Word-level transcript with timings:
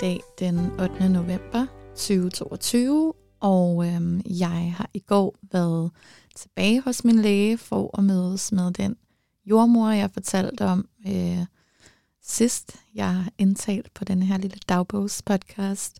dag 0.00 0.20
den 0.38 0.70
8. 0.80 1.08
november 1.08 1.66
2022, 1.94 3.12
og 3.40 3.86
øhm, 3.86 4.22
jeg 4.26 4.74
har 4.76 4.90
i 4.94 4.98
går 4.98 5.36
været 5.52 5.90
tilbage 6.36 6.80
hos 6.80 7.04
min 7.04 7.18
læge 7.18 7.58
for 7.58 7.98
at 7.98 8.04
mødes 8.04 8.52
med 8.52 8.72
den 8.72 8.96
jordmor, 9.46 9.90
jeg 9.90 10.10
fortalte 10.10 10.66
om 10.66 10.88
øh, 11.06 11.46
sidst, 12.22 12.76
jeg 12.94 13.14
har 13.14 13.30
indtalt 13.38 13.94
på 13.94 14.04
den 14.04 14.22
her 14.22 14.38
lille 14.38 14.58
dagbogspodcast. 14.68 15.98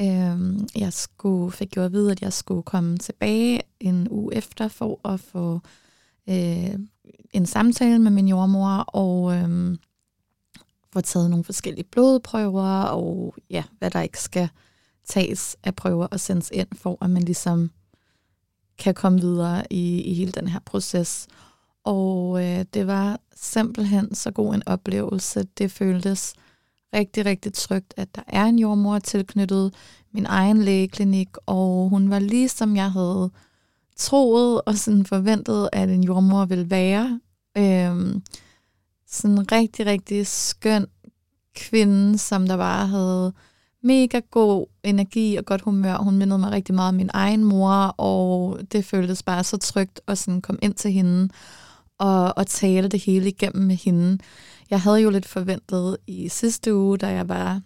Øhm, 0.00 0.68
jeg 0.76 0.92
skulle, 0.92 1.52
fik 1.52 1.76
jo 1.76 1.82
at 1.82 1.92
vide, 1.92 2.12
at 2.12 2.22
jeg 2.22 2.32
skulle 2.32 2.62
komme 2.62 2.98
tilbage 2.98 3.60
en 3.80 4.08
uge 4.10 4.34
efter 4.34 4.68
for 4.68 5.08
at 5.08 5.20
få 5.20 5.60
øh, 6.28 6.78
en 7.32 7.46
samtale 7.46 7.98
med 7.98 8.10
min 8.10 8.28
jordmor, 8.28 8.68
og 8.78 9.34
øh, 9.34 9.76
får 10.96 11.00
taget 11.00 11.30
nogle 11.30 11.44
forskellige 11.44 11.84
blodprøver, 11.92 12.82
og 12.82 13.34
ja, 13.50 13.64
hvad 13.78 13.90
der 13.90 14.00
ikke 14.00 14.22
skal 14.22 14.48
tages 15.04 15.56
af 15.64 15.74
prøver 15.74 16.06
og 16.06 16.20
sendes 16.20 16.50
ind, 16.54 16.68
for 16.72 16.98
at 17.04 17.10
man 17.10 17.22
ligesom 17.22 17.70
kan 18.78 18.94
komme 18.94 19.20
videre 19.20 19.64
i, 19.70 20.02
i 20.02 20.14
hele 20.14 20.32
den 20.32 20.48
her 20.48 20.60
proces. 20.66 21.26
Og 21.84 22.44
øh, 22.44 22.64
det 22.74 22.86
var 22.86 23.20
simpelthen 23.34 24.14
så 24.14 24.30
god 24.30 24.54
en 24.54 24.62
oplevelse. 24.66 25.46
Det 25.58 25.70
føltes 25.70 26.34
rigtig, 26.94 27.26
rigtig 27.26 27.52
trygt, 27.52 27.94
at 27.96 28.14
der 28.14 28.22
er 28.26 28.44
en 28.44 28.58
jordmor 28.58 28.98
tilknyttet 28.98 29.74
min 30.12 30.26
egen 30.26 30.62
lægeklinik, 30.62 31.28
og 31.46 31.88
hun 31.88 32.10
var 32.10 32.18
lige 32.18 32.48
som 32.48 32.76
jeg 32.76 32.92
havde 32.92 33.30
troet 33.96 34.60
og 34.66 34.74
sådan 34.74 35.06
forventet, 35.06 35.68
at 35.72 35.88
en 35.88 36.04
jordmor 36.04 36.44
ville 36.44 36.70
være. 36.70 37.20
Øhm, 37.58 38.22
sådan 39.16 39.38
en 39.38 39.52
rigtig, 39.52 39.86
rigtig 39.86 40.26
skøn 40.26 40.86
kvinde, 41.56 42.18
som 42.18 42.46
der 42.46 42.56
bare 42.56 42.86
havde 42.86 43.32
mega 43.82 44.20
god 44.30 44.66
energi 44.82 45.36
og 45.36 45.44
godt 45.44 45.60
humør. 45.60 45.96
Hun 45.96 46.16
mindede 46.18 46.38
mig 46.38 46.50
rigtig 46.50 46.74
meget 46.74 46.88
om 46.88 46.94
min 46.94 47.10
egen 47.14 47.44
mor, 47.44 47.94
og 47.98 48.58
det 48.72 48.84
føltes 48.84 49.22
bare 49.22 49.44
så 49.44 49.56
trygt 49.56 50.00
at 50.06 50.18
sådan 50.18 50.40
komme 50.40 50.58
ind 50.62 50.74
til 50.74 50.92
hende 50.92 51.28
og, 51.98 52.38
og 52.38 52.46
tale 52.46 52.88
det 52.88 53.00
hele 53.00 53.28
igennem 53.28 53.66
med 53.66 53.76
hende. 53.76 54.18
Jeg 54.70 54.80
havde 54.80 55.00
jo 55.00 55.10
lidt 55.10 55.26
forventet 55.26 55.96
i 56.06 56.28
sidste 56.28 56.74
uge, 56.74 56.98
da 56.98 57.08
jeg 57.08 57.28
var 57.28 57.60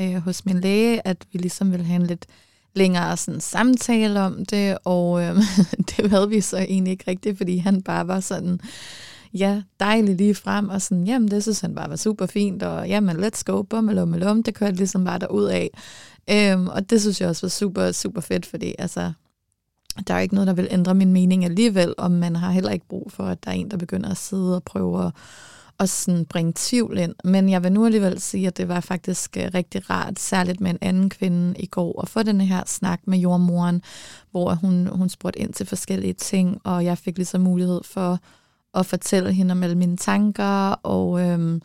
øh, 0.00 0.14
hos 0.14 0.44
min 0.44 0.60
læge, 0.60 1.06
at 1.06 1.26
vi 1.32 1.38
ligesom 1.38 1.70
ville 1.70 1.86
have 1.86 2.00
en 2.00 2.06
lidt 2.06 2.26
længere 2.74 3.16
sådan, 3.16 3.40
samtale 3.40 4.20
om 4.20 4.44
det, 4.44 4.78
og 4.84 5.22
øh, 5.22 5.36
det 5.96 6.10
havde 6.10 6.28
vi 6.28 6.40
så 6.40 6.58
egentlig 6.58 6.90
ikke 6.90 7.10
rigtigt, 7.10 7.36
fordi 7.36 7.56
han 7.56 7.82
bare 7.82 8.08
var 8.08 8.20
sådan, 8.20 8.60
ja, 9.34 9.62
dejlig 9.80 10.16
lige 10.16 10.34
frem, 10.34 10.68
og 10.68 10.82
sådan, 10.82 11.06
jamen 11.06 11.30
det 11.30 11.42
synes 11.42 11.60
han 11.60 11.74
bare 11.74 11.90
var 11.90 11.96
super 11.96 12.26
fint, 12.26 12.62
og 12.62 12.88
jamen 12.88 13.24
let's 13.24 13.42
go, 13.44 13.62
bummelum, 13.62 14.42
det 14.42 14.54
kørte 14.54 14.76
ligesom 14.76 15.04
bare 15.04 15.18
derud 15.18 15.44
af. 15.44 15.70
Øhm, 16.30 16.68
og 16.68 16.90
det 16.90 17.00
synes 17.00 17.20
jeg 17.20 17.28
også 17.28 17.46
var 17.46 17.50
super, 17.50 17.92
super 17.92 18.20
fedt, 18.20 18.46
fordi 18.46 18.74
altså, 18.78 19.12
der 20.06 20.14
er 20.14 20.18
ikke 20.18 20.34
noget, 20.34 20.46
der 20.48 20.54
vil 20.54 20.68
ændre 20.70 20.94
min 20.94 21.12
mening 21.12 21.44
alligevel, 21.44 21.94
og 21.98 22.10
man 22.10 22.36
har 22.36 22.50
heller 22.50 22.70
ikke 22.70 22.88
brug 22.88 23.12
for, 23.12 23.24
at 23.24 23.44
der 23.44 23.50
er 23.50 23.54
en, 23.54 23.70
der 23.70 23.76
begynder 23.76 24.10
at 24.10 24.16
sidde 24.16 24.56
og 24.56 24.62
prøve 24.62 25.06
at, 25.06 25.12
og 25.78 25.88
sådan 25.88 26.24
bringe 26.24 26.52
tvivl 26.56 26.98
ind. 26.98 27.14
Men 27.24 27.48
jeg 27.48 27.62
vil 27.62 27.72
nu 27.72 27.84
alligevel 27.86 28.20
sige, 28.20 28.46
at 28.46 28.56
det 28.56 28.68
var 28.68 28.80
faktisk 28.80 29.36
øh, 29.36 29.50
rigtig 29.54 29.90
rart, 29.90 30.18
særligt 30.18 30.60
med 30.60 30.70
en 30.70 30.78
anden 30.80 31.10
kvinde 31.10 31.54
i 31.58 31.66
går, 31.66 32.02
at 32.02 32.08
få 32.08 32.22
den 32.22 32.40
her 32.40 32.62
snak 32.66 33.00
med 33.06 33.18
jordmoren, 33.18 33.82
hvor 34.30 34.54
hun, 34.54 34.86
hun 34.86 35.08
spurgte 35.08 35.38
ind 35.38 35.52
til 35.52 35.66
forskellige 35.66 36.12
ting, 36.12 36.60
og 36.64 36.84
jeg 36.84 36.98
fik 36.98 37.16
ligesom 37.16 37.40
mulighed 37.40 37.80
for 37.84 38.18
at 38.76 38.86
fortælle 38.86 39.32
hende 39.32 39.52
om 39.52 39.62
alle 39.62 39.74
mine 39.74 39.96
tanker, 39.96 40.70
og 40.70 41.20
øhm, 41.20 41.62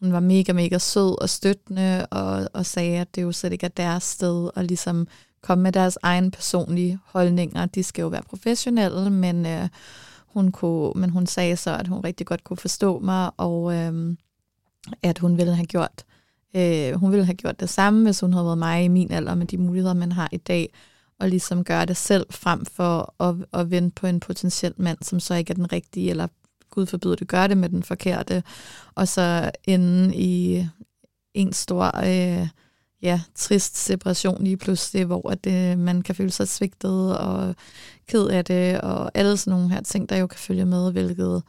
hun 0.00 0.12
var 0.12 0.20
mega, 0.20 0.52
mega 0.52 0.78
sød 0.78 1.22
og 1.22 1.28
støttende, 1.28 2.06
og, 2.06 2.48
og 2.54 2.66
sagde, 2.66 2.98
at 2.98 3.14
det 3.14 3.22
jo 3.22 3.32
slet 3.32 3.52
ikke 3.52 3.66
er 3.66 3.70
deres 3.70 4.02
sted 4.02 4.50
at 4.56 4.64
ligesom 4.66 5.06
komme 5.42 5.62
med 5.62 5.72
deres 5.72 5.98
egen 6.02 6.30
personlige 6.30 6.98
holdninger. 7.04 7.66
De 7.66 7.82
skal 7.82 8.02
jo 8.02 8.08
være 8.08 8.22
professionelle, 8.22 9.10
men, 9.10 9.46
øh, 9.46 9.68
hun, 10.26 10.52
kunne, 10.52 10.92
men 10.96 11.10
hun 11.10 11.26
sagde 11.26 11.56
så, 11.56 11.76
at 11.76 11.88
hun 11.88 12.00
rigtig 12.04 12.26
godt 12.26 12.44
kunne 12.44 12.56
forstå 12.56 12.98
mig, 12.98 13.30
og 13.36 13.74
øh, 13.74 14.16
at 15.02 15.18
hun 15.18 15.38
ville 15.38 15.54
have 15.54 15.66
gjort 15.66 16.04
øh, 16.56 16.94
hun 16.94 17.10
ville 17.10 17.24
have 17.24 17.34
gjort 17.34 17.60
det 17.60 17.68
samme, 17.68 18.02
hvis 18.02 18.20
hun 18.20 18.32
havde 18.32 18.44
været 18.44 18.58
mig 18.58 18.84
i 18.84 18.88
min 18.88 19.12
alder 19.12 19.34
med 19.34 19.46
de 19.46 19.58
muligheder, 19.58 19.94
man 19.94 20.12
har 20.12 20.28
i 20.32 20.36
dag, 20.36 20.72
og 21.20 21.28
ligesom 21.28 21.64
gøre 21.64 21.86
det 21.86 21.96
selv 21.96 22.26
frem 22.30 22.64
for 22.64 23.14
at, 23.22 23.34
at 23.52 23.70
vente 23.70 23.94
på 23.94 24.06
en 24.06 24.20
potentiel 24.20 24.74
mand, 24.76 24.98
som 25.02 25.20
så 25.20 25.34
ikke 25.34 25.50
er 25.50 25.54
den 25.54 25.72
rigtige, 25.72 26.10
eller 26.10 26.26
Gud 26.72 26.86
forbyder 26.86 27.14
det, 27.14 27.28
gør 27.28 27.46
det 27.46 27.56
med 27.56 27.68
den 27.68 27.82
forkerte, 27.82 28.42
og 28.94 29.08
så 29.08 29.50
ende 29.64 30.16
i 30.16 30.66
en 31.34 31.52
stor 31.52 31.98
øh, 32.04 32.48
ja, 33.02 33.20
trist 33.34 33.76
separation 33.76 34.44
lige 34.44 34.56
pludselig, 34.56 35.04
hvor 35.04 35.30
at, 35.30 35.46
øh, 35.46 35.78
man 35.78 36.02
kan 36.02 36.14
føle 36.14 36.30
sig 36.30 36.48
svigtet 36.48 37.18
og 37.18 37.54
ked 38.08 38.26
af 38.26 38.44
det, 38.44 38.80
og 38.80 39.10
alle 39.14 39.36
sådan 39.36 39.58
nogle 39.58 39.74
her 39.74 39.80
ting, 39.80 40.08
der 40.08 40.16
jo 40.16 40.26
kan 40.26 40.38
følge 40.38 40.64
med, 40.64 40.92
hvilket 40.92 41.42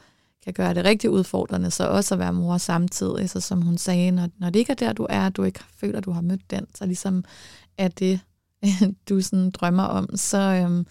kan 0.44 0.54
gøre 0.54 0.74
det 0.74 0.86
rigtig 0.86 1.10
udfordrende, 1.10 1.72
så 1.72 1.88
også 1.88 2.16
at 2.16 2.20
være 2.20 2.34
mor 2.34 2.58
samtidig, 2.58 3.30
så 3.30 3.40
som 3.40 3.62
hun 3.62 3.78
sagde, 3.78 4.12
når, 4.12 4.30
når 4.38 4.50
det 4.50 4.60
ikke 4.60 4.72
er 4.72 4.76
der, 4.76 4.94
du 4.94 5.08
er, 5.10 5.30
du 5.30 5.44
ikke 5.44 5.60
føler, 5.78 6.00
du 6.00 6.12
har 6.12 6.22
mødt 6.22 6.52
den, 6.52 6.66
så 6.76 6.86
ligesom 6.86 7.24
er 7.78 7.88
det, 7.88 8.20
du 9.10 9.22
sådan 9.22 9.52
drømmer 9.52 9.84
om, 9.84 10.10
så, 10.16 10.38
øhm, 10.38 10.86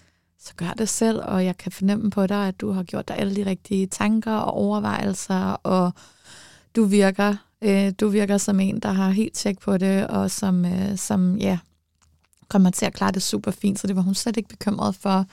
så 0.44 0.53
gør 0.56 0.72
det 0.78 0.88
selv, 0.88 1.20
og 1.25 1.44
jeg 1.44 1.56
kan 1.56 1.72
fornemme 1.72 2.10
på 2.10 2.26
dig, 2.26 2.48
at 2.48 2.60
du 2.60 2.70
har 2.70 2.82
gjort 2.82 3.08
dig 3.08 3.19
alle 3.19 3.36
de 3.36 3.47
rigtige 3.47 3.86
tanker 3.86 4.32
og 4.32 4.54
overvejelser, 4.54 5.60
og 5.62 5.92
du 6.76 6.84
virker 6.84 7.36
Øh, 7.62 7.92
du 8.00 8.08
virker 8.08 8.38
som 8.38 8.60
en, 8.60 8.81
der 8.81 8.92
har 8.92 9.10
helt 9.10 9.34
tjek 9.34 9.58
på 9.58 9.78
det, 9.78 10.06
og 10.06 10.31
som, 10.31 10.64
øh, 10.64 10.97
som 10.97 11.36
ja, 11.36 11.58
kommer 12.48 12.70
til 12.70 12.86
at 12.86 12.94
klare 12.94 13.12
det 13.12 13.22
super 13.22 13.50
fint, 13.50 13.78
så 13.78 13.86
det 13.86 13.97
var 13.97 14.02
hun 14.02 14.14
slet 14.14 14.36
ikke 14.36 14.48
bekymret 14.48 14.94
for. 14.94 15.26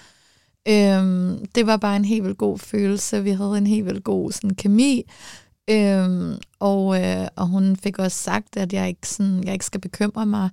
Øhm, 0.67 1.45
det 1.55 1.67
var 1.67 1.77
bare 1.77 1.95
en 1.95 2.05
helt 2.05 2.23
vildt 2.23 2.37
god 2.37 2.59
følelse. 2.59 3.23
Vi 3.23 3.29
havde 3.29 3.57
en 3.57 3.67
helt 3.67 3.85
vildt 3.85 4.03
god 4.03 4.31
sådan, 4.31 4.55
kemi. 4.55 5.03
Øhm, 5.69 6.37
og, 6.59 7.03
øh, 7.03 7.27
og 7.35 7.47
hun 7.47 7.75
fik 7.75 7.99
også 7.99 8.17
sagt, 8.17 8.57
at 8.57 8.73
jeg 8.73 8.87
ikke, 8.87 9.07
sådan, 9.07 9.43
jeg 9.43 9.53
ikke 9.53 9.65
skal 9.65 9.81
bekymre 9.81 10.25
mig 10.25 10.49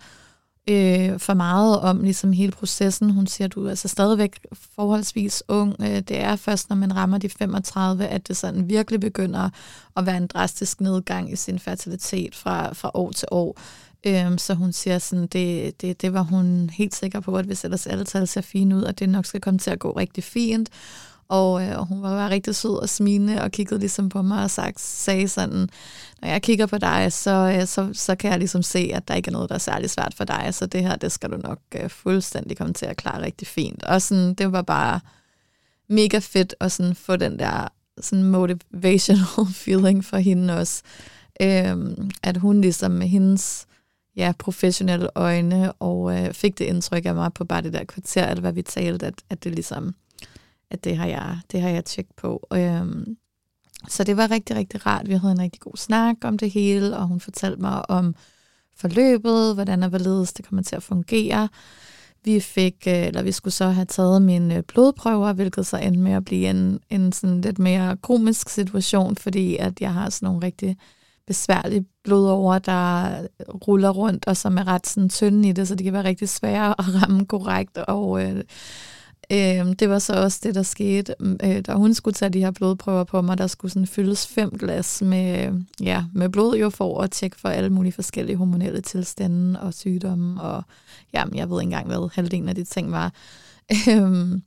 øh, 0.68 1.18
for 1.18 1.34
meget 1.34 1.80
om 1.80 2.02
ligesom 2.02 2.32
hele 2.32 2.52
processen. 2.52 3.10
Hun 3.10 3.26
siger, 3.26 3.48
at 3.48 3.54
du 3.54 3.66
er 3.66 3.70
altså 3.70 3.88
stadigvæk 3.88 4.38
forholdsvis 4.74 5.42
ung. 5.48 5.76
Øh, 5.80 6.00
det 6.00 6.20
er 6.20 6.36
først, 6.36 6.68
når 6.68 6.76
man 6.76 6.96
rammer 6.96 7.18
de 7.18 7.28
35, 7.28 8.06
at 8.06 8.28
det 8.28 8.36
sådan 8.36 8.68
virkelig 8.68 9.00
begynder 9.00 9.50
at 9.96 10.06
være 10.06 10.16
en 10.16 10.26
drastisk 10.26 10.80
nedgang 10.80 11.32
i 11.32 11.36
sin 11.36 11.58
fertilitet 11.58 12.34
fra, 12.34 12.72
fra 12.72 12.90
år 12.94 13.12
til 13.12 13.28
år. 13.30 13.60
Øh, 14.06 14.38
så 14.38 14.54
hun 14.54 14.72
siger 14.72 14.98
sådan, 14.98 15.26
det, 15.26 15.80
det, 15.80 16.02
det 16.02 16.12
var 16.12 16.22
hun 16.22 16.70
helt 16.72 16.94
sikker 16.94 17.20
på, 17.20 17.36
at 17.36 17.44
hvis 17.44 17.64
ellers 17.64 17.86
alle 17.86 18.04
tal 18.04 18.28
ser 18.28 18.40
fine 18.40 18.76
ud, 18.76 18.84
at 18.84 18.98
det 18.98 19.08
nok 19.08 19.26
skal 19.26 19.40
komme 19.40 19.58
til 19.58 19.70
at 19.70 19.78
gå 19.78 19.90
rigtig 19.90 20.24
fint. 20.24 20.70
Og 21.28 21.62
øh, 21.62 21.76
hun 21.76 22.02
var 22.02 22.10
bare 22.10 22.30
rigtig 22.30 22.54
sød 22.54 22.82
og 22.82 22.88
smilende 22.88 23.42
og 23.42 23.50
kiggede 23.50 23.80
ligesom 23.80 24.08
på 24.08 24.22
mig 24.22 24.44
og 24.44 24.50
sagt, 24.50 24.80
sagde 24.80 25.28
sådan, 25.28 25.68
når 26.22 26.28
jeg 26.28 26.42
kigger 26.42 26.66
på 26.66 26.78
dig, 26.78 27.12
så, 27.12 27.56
øh, 27.56 27.66
så, 27.66 27.90
så 27.92 28.14
kan 28.14 28.30
jeg 28.30 28.38
ligesom 28.38 28.62
se, 28.62 28.90
at 28.94 29.08
der 29.08 29.14
ikke 29.14 29.28
er 29.28 29.32
noget, 29.32 29.48
der 29.48 29.54
er 29.54 29.58
særlig 29.58 29.90
svært 29.90 30.14
for 30.14 30.24
dig. 30.24 30.48
Så 30.54 30.66
det 30.66 30.82
her, 30.82 30.96
det 30.96 31.12
skal 31.12 31.30
du 31.30 31.36
nok 31.36 31.58
øh, 31.74 31.90
fuldstændig 31.90 32.56
komme 32.56 32.74
til 32.74 32.86
at 32.86 32.96
klare 32.96 33.22
rigtig 33.22 33.48
fint. 33.48 33.82
Og 33.82 34.02
sådan, 34.02 34.34
det 34.34 34.52
var 34.52 34.62
bare 34.62 35.00
mega 35.88 36.18
fedt 36.18 36.54
at 36.60 36.72
sådan 36.72 36.94
få 36.94 37.16
den 37.16 37.38
der 37.38 37.68
sådan 38.00 38.24
motivational 38.24 39.46
feeling 39.64 40.04
for 40.04 40.16
hende 40.16 40.58
også. 40.58 40.82
Øhm, 41.42 42.10
at 42.22 42.36
hun 42.36 42.60
ligesom 42.60 42.90
med 42.90 43.08
hendes 43.08 43.66
ja, 44.16 44.32
professionelle 44.38 45.08
øjne 45.14 45.72
og 45.72 46.18
øh, 46.18 46.34
fik 46.34 46.58
det 46.58 46.64
indtryk 46.64 47.06
af 47.06 47.14
mig 47.14 47.32
på 47.32 47.44
bare 47.44 47.62
det 47.62 47.72
der 47.72 47.84
kvarter, 47.84 48.28
eller 48.28 48.40
hvad 48.40 48.52
vi 48.52 48.62
talte, 48.62 49.06
at, 49.06 49.14
at 49.30 49.44
det 49.44 49.54
ligesom 49.54 49.94
at 50.70 50.84
det 50.84 50.96
har 50.96 51.06
jeg, 51.06 51.38
det 51.52 51.60
har 51.60 51.68
jeg 51.68 51.84
tjekket 51.84 52.16
på. 52.16 52.46
Øhm, 52.52 53.16
så 53.88 54.04
det 54.04 54.16
var 54.16 54.30
rigtig, 54.30 54.56
rigtig 54.56 54.86
rart. 54.86 55.08
Vi 55.08 55.14
havde 55.14 55.32
en 55.32 55.40
rigtig 55.40 55.60
god 55.60 55.76
snak 55.76 56.16
om 56.24 56.38
det 56.38 56.50
hele, 56.50 56.96
og 56.96 57.06
hun 57.06 57.20
fortalte 57.20 57.60
mig 57.60 57.90
om 57.90 58.14
forløbet, 58.76 59.54
hvordan 59.54 59.82
og 59.82 59.88
hvorledes 59.88 60.32
det 60.32 60.46
kommer 60.46 60.62
til 60.62 60.76
at 60.76 60.82
fungere. 60.82 61.48
Vi 62.24 62.40
fik, 62.40 62.74
øh, 62.86 63.06
eller 63.06 63.22
vi 63.22 63.32
skulle 63.32 63.54
så 63.54 63.68
have 63.68 63.84
taget 63.84 64.22
mine 64.22 64.56
øh, 64.56 64.62
blodprøver, 64.62 65.32
hvilket 65.32 65.66
så 65.66 65.76
endte 65.76 66.00
med 66.00 66.12
at 66.12 66.24
blive 66.24 66.50
en, 66.50 66.80
en 66.90 67.12
sådan 67.12 67.40
lidt 67.40 67.58
mere 67.58 67.96
komisk 67.96 68.48
situation, 68.48 69.16
fordi 69.16 69.56
at 69.56 69.80
jeg 69.80 69.92
har 69.92 70.10
sådan 70.10 70.26
nogle 70.26 70.46
rigtig 70.46 70.76
besværlige 71.26 71.86
blodover, 72.04 72.58
der 72.58 73.10
ruller 73.68 73.90
rundt, 73.90 74.26
og 74.26 74.36
som 74.36 74.58
er 74.58 74.66
ret 74.66 74.86
sådan 74.86 75.08
tynde 75.08 75.48
i 75.48 75.52
det, 75.52 75.68
så 75.68 75.74
det 75.74 75.84
kan 75.84 75.92
være 75.92 76.04
rigtig 76.04 76.28
svære 76.28 76.70
at 76.78 77.02
ramme 77.02 77.26
korrekt, 77.26 77.78
og 77.78 78.24
øh, 78.24 78.42
Øh, 79.32 79.72
det 79.78 79.88
var 79.88 79.98
så 79.98 80.12
også 80.22 80.40
det, 80.42 80.54
der 80.54 80.62
skete, 80.62 81.14
øh, 81.20 81.60
da 81.60 81.72
hun 81.72 81.94
skulle 81.94 82.14
tage 82.14 82.30
de 82.30 82.40
her 82.40 82.50
blodprøver 82.50 83.04
på 83.04 83.22
mig. 83.22 83.38
Der 83.38 83.46
skulle 83.46 83.72
sådan 83.72 83.86
fyldes 83.86 84.26
fem 84.26 84.50
glas 84.58 85.02
med, 85.02 85.52
ja, 85.82 86.04
med 86.14 86.28
blod 86.28 86.56
jo 86.56 86.70
for 86.70 87.00
at 87.00 87.10
tjekke 87.10 87.40
for 87.40 87.48
alle 87.48 87.70
mulige 87.70 87.92
forskellige 87.92 88.36
hormonelle 88.36 88.80
tilstande 88.80 89.60
og 89.60 89.74
sygdomme. 89.74 90.42
Og 90.42 90.62
jamen, 91.12 91.36
jeg 91.36 91.50
ved 91.50 91.60
ikke 91.60 91.66
engang, 91.66 91.86
hvad 91.86 92.10
halvdelen 92.14 92.48
af 92.48 92.54
de 92.54 92.64
ting 92.64 92.92
var. 92.92 93.12
Øh, 93.88 94.40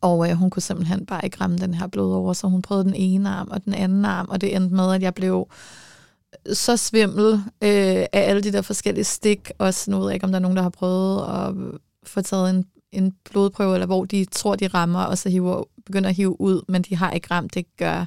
og 0.00 0.30
øh, 0.30 0.36
hun 0.36 0.50
kunne 0.50 0.62
simpelthen 0.62 1.06
bare 1.06 1.24
ikke 1.24 1.36
ramme 1.40 1.58
den 1.58 1.74
her 1.74 1.86
blod 1.86 2.14
over, 2.14 2.32
så 2.32 2.46
hun 2.46 2.62
prøvede 2.62 2.84
den 2.84 2.94
ene 2.94 3.28
arm 3.28 3.48
og 3.50 3.64
den 3.64 3.74
anden 3.74 4.04
arm, 4.04 4.26
og 4.28 4.40
det 4.40 4.56
endte 4.56 4.74
med, 4.74 4.94
at 4.94 5.02
jeg 5.02 5.14
blev 5.14 5.48
så 6.52 6.76
svimmel 6.76 7.32
øh, 7.34 7.40
af 7.60 8.08
alle 8.12 8.42
de 8.42 8.52
der 8.52 8.62
forskellige 8.62 9.04
stik. 9.04 9.50
og 9.58 9.74
nu 9.88 9.98
ved 9.98 10.06
jeg 10.06 10.14
ikke, 10.14 10.24
om 10.24 10.32
der 10.32 10.38
er 10.38 10.42
nogen, 10.42 10.56
der 10.56 10.62
har 10.62 10.70
prøvet 10.70 11.22
at 11.22 11.54
få 12.06 12.20
taget 12.20 12.50
en, 12.50 12.64
en 12.94 13.12
blodprøve, 13.30 13.74
eller 13.74 13.86
hvor 13.86 14.04
de 14.04 14.24
tror, 14.24 14.56
de 14.56 14.66
rammer, 14.66 15.02
og 15.02 15.18
så 15.18 15.28
hiver, 15.28 15.64
begynder 15.86 16.08
at 16.08 16.16
hive 16.16 16.40
ud, 16.40 16.62
men 16.68 16.82
de 16.82 16.96
har 16.96 17.10
ikke 17.10 17.28
ramt. 17.30 17.54
Det 17.54 17.76
gør 17.76 18.04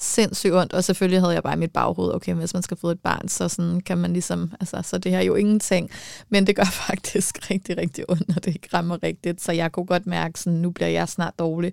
sindssygt 0.00 0.54
ondt, 0.54 0.72
og 0.72 0.84
selvfølgelig 0.84 1.20
havde 1.20 1.34
jeg 1.34 1.42
bare 1.42 1.54
i 1.54 1.58
mit 1.58 1.72
baghoved, 1.72 2.14
okay, 2.14 2.34
hvis 2.34 2.54
man 2.54 2.62
skal 2.62 2.76
få 2.76 2.88
et 2.90 3.00
barn, 3.00 3.28
så 3.28 3.48
sådan 3.48 3.80
kan 3.80 3.98
man 3.98 4.12
ligesom, 4.12 4.52
altså, 4.60 4.82
så 4.82 4.98
det 4.98 5.12
her 5.12 5.18
er 5.18 5.22
jo 5.22 5.34
ingenting, 5.34 5.90
men 6.28 6.46
det 6.46 6.56
gør 6.56 6.64
faktisk 6.86 7.50
rigtig, 7.50 7.78
rigtig 7.78 8.10
ondt, 8.10 8.28
når 8.28 8.34
det 8.34 8.46
ikke 8.46 8.68
rammer 8.74 9.02
rigtigt, 9.02 9.42
så 9.42 9.52
jeg 9.52 9.72
kunne 9.72 9.86
godt 9.86 10.06
mærke, 10.06 10.40
sådan, 10.40 10.58
nu 10.58 10.70
bliver 10.70 10.88
jeg 10.88 11.08
snart 11.08 11.38
dårlig, 11.38 11.72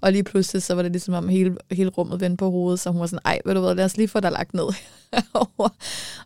og 0.00 0.12
lige 0.12 0.24
pludselig, 0.24 0.62
så 0.62 0.74
var 0.74 0.82
det 0.82 0.92
ligesom 0.92 1.14
om 1.14 1.28
hele, 1.28 1.56
hele 1.70 1.90
rummet 1.90 2.20
vendte 2.20 2.36
på 2.36 2.50
hovedet, 2.50 2.80
så 2.80 2.90
hun 2.90 3.00
var 3.00 3.06
sådan, 3.06 3.22
ej, 3.24 3.40
ved 3.44 3.54
du 3.54 3.60
hvad, 3.60 3.74
lad 3.74 3.84
os 3.84 3.96
lige 3.96 4.08
få 4.08 4.20
dig 4.20 4.32
lagt 4.32 4.54
ned. 4.54 4.66
Og 5.58 5.70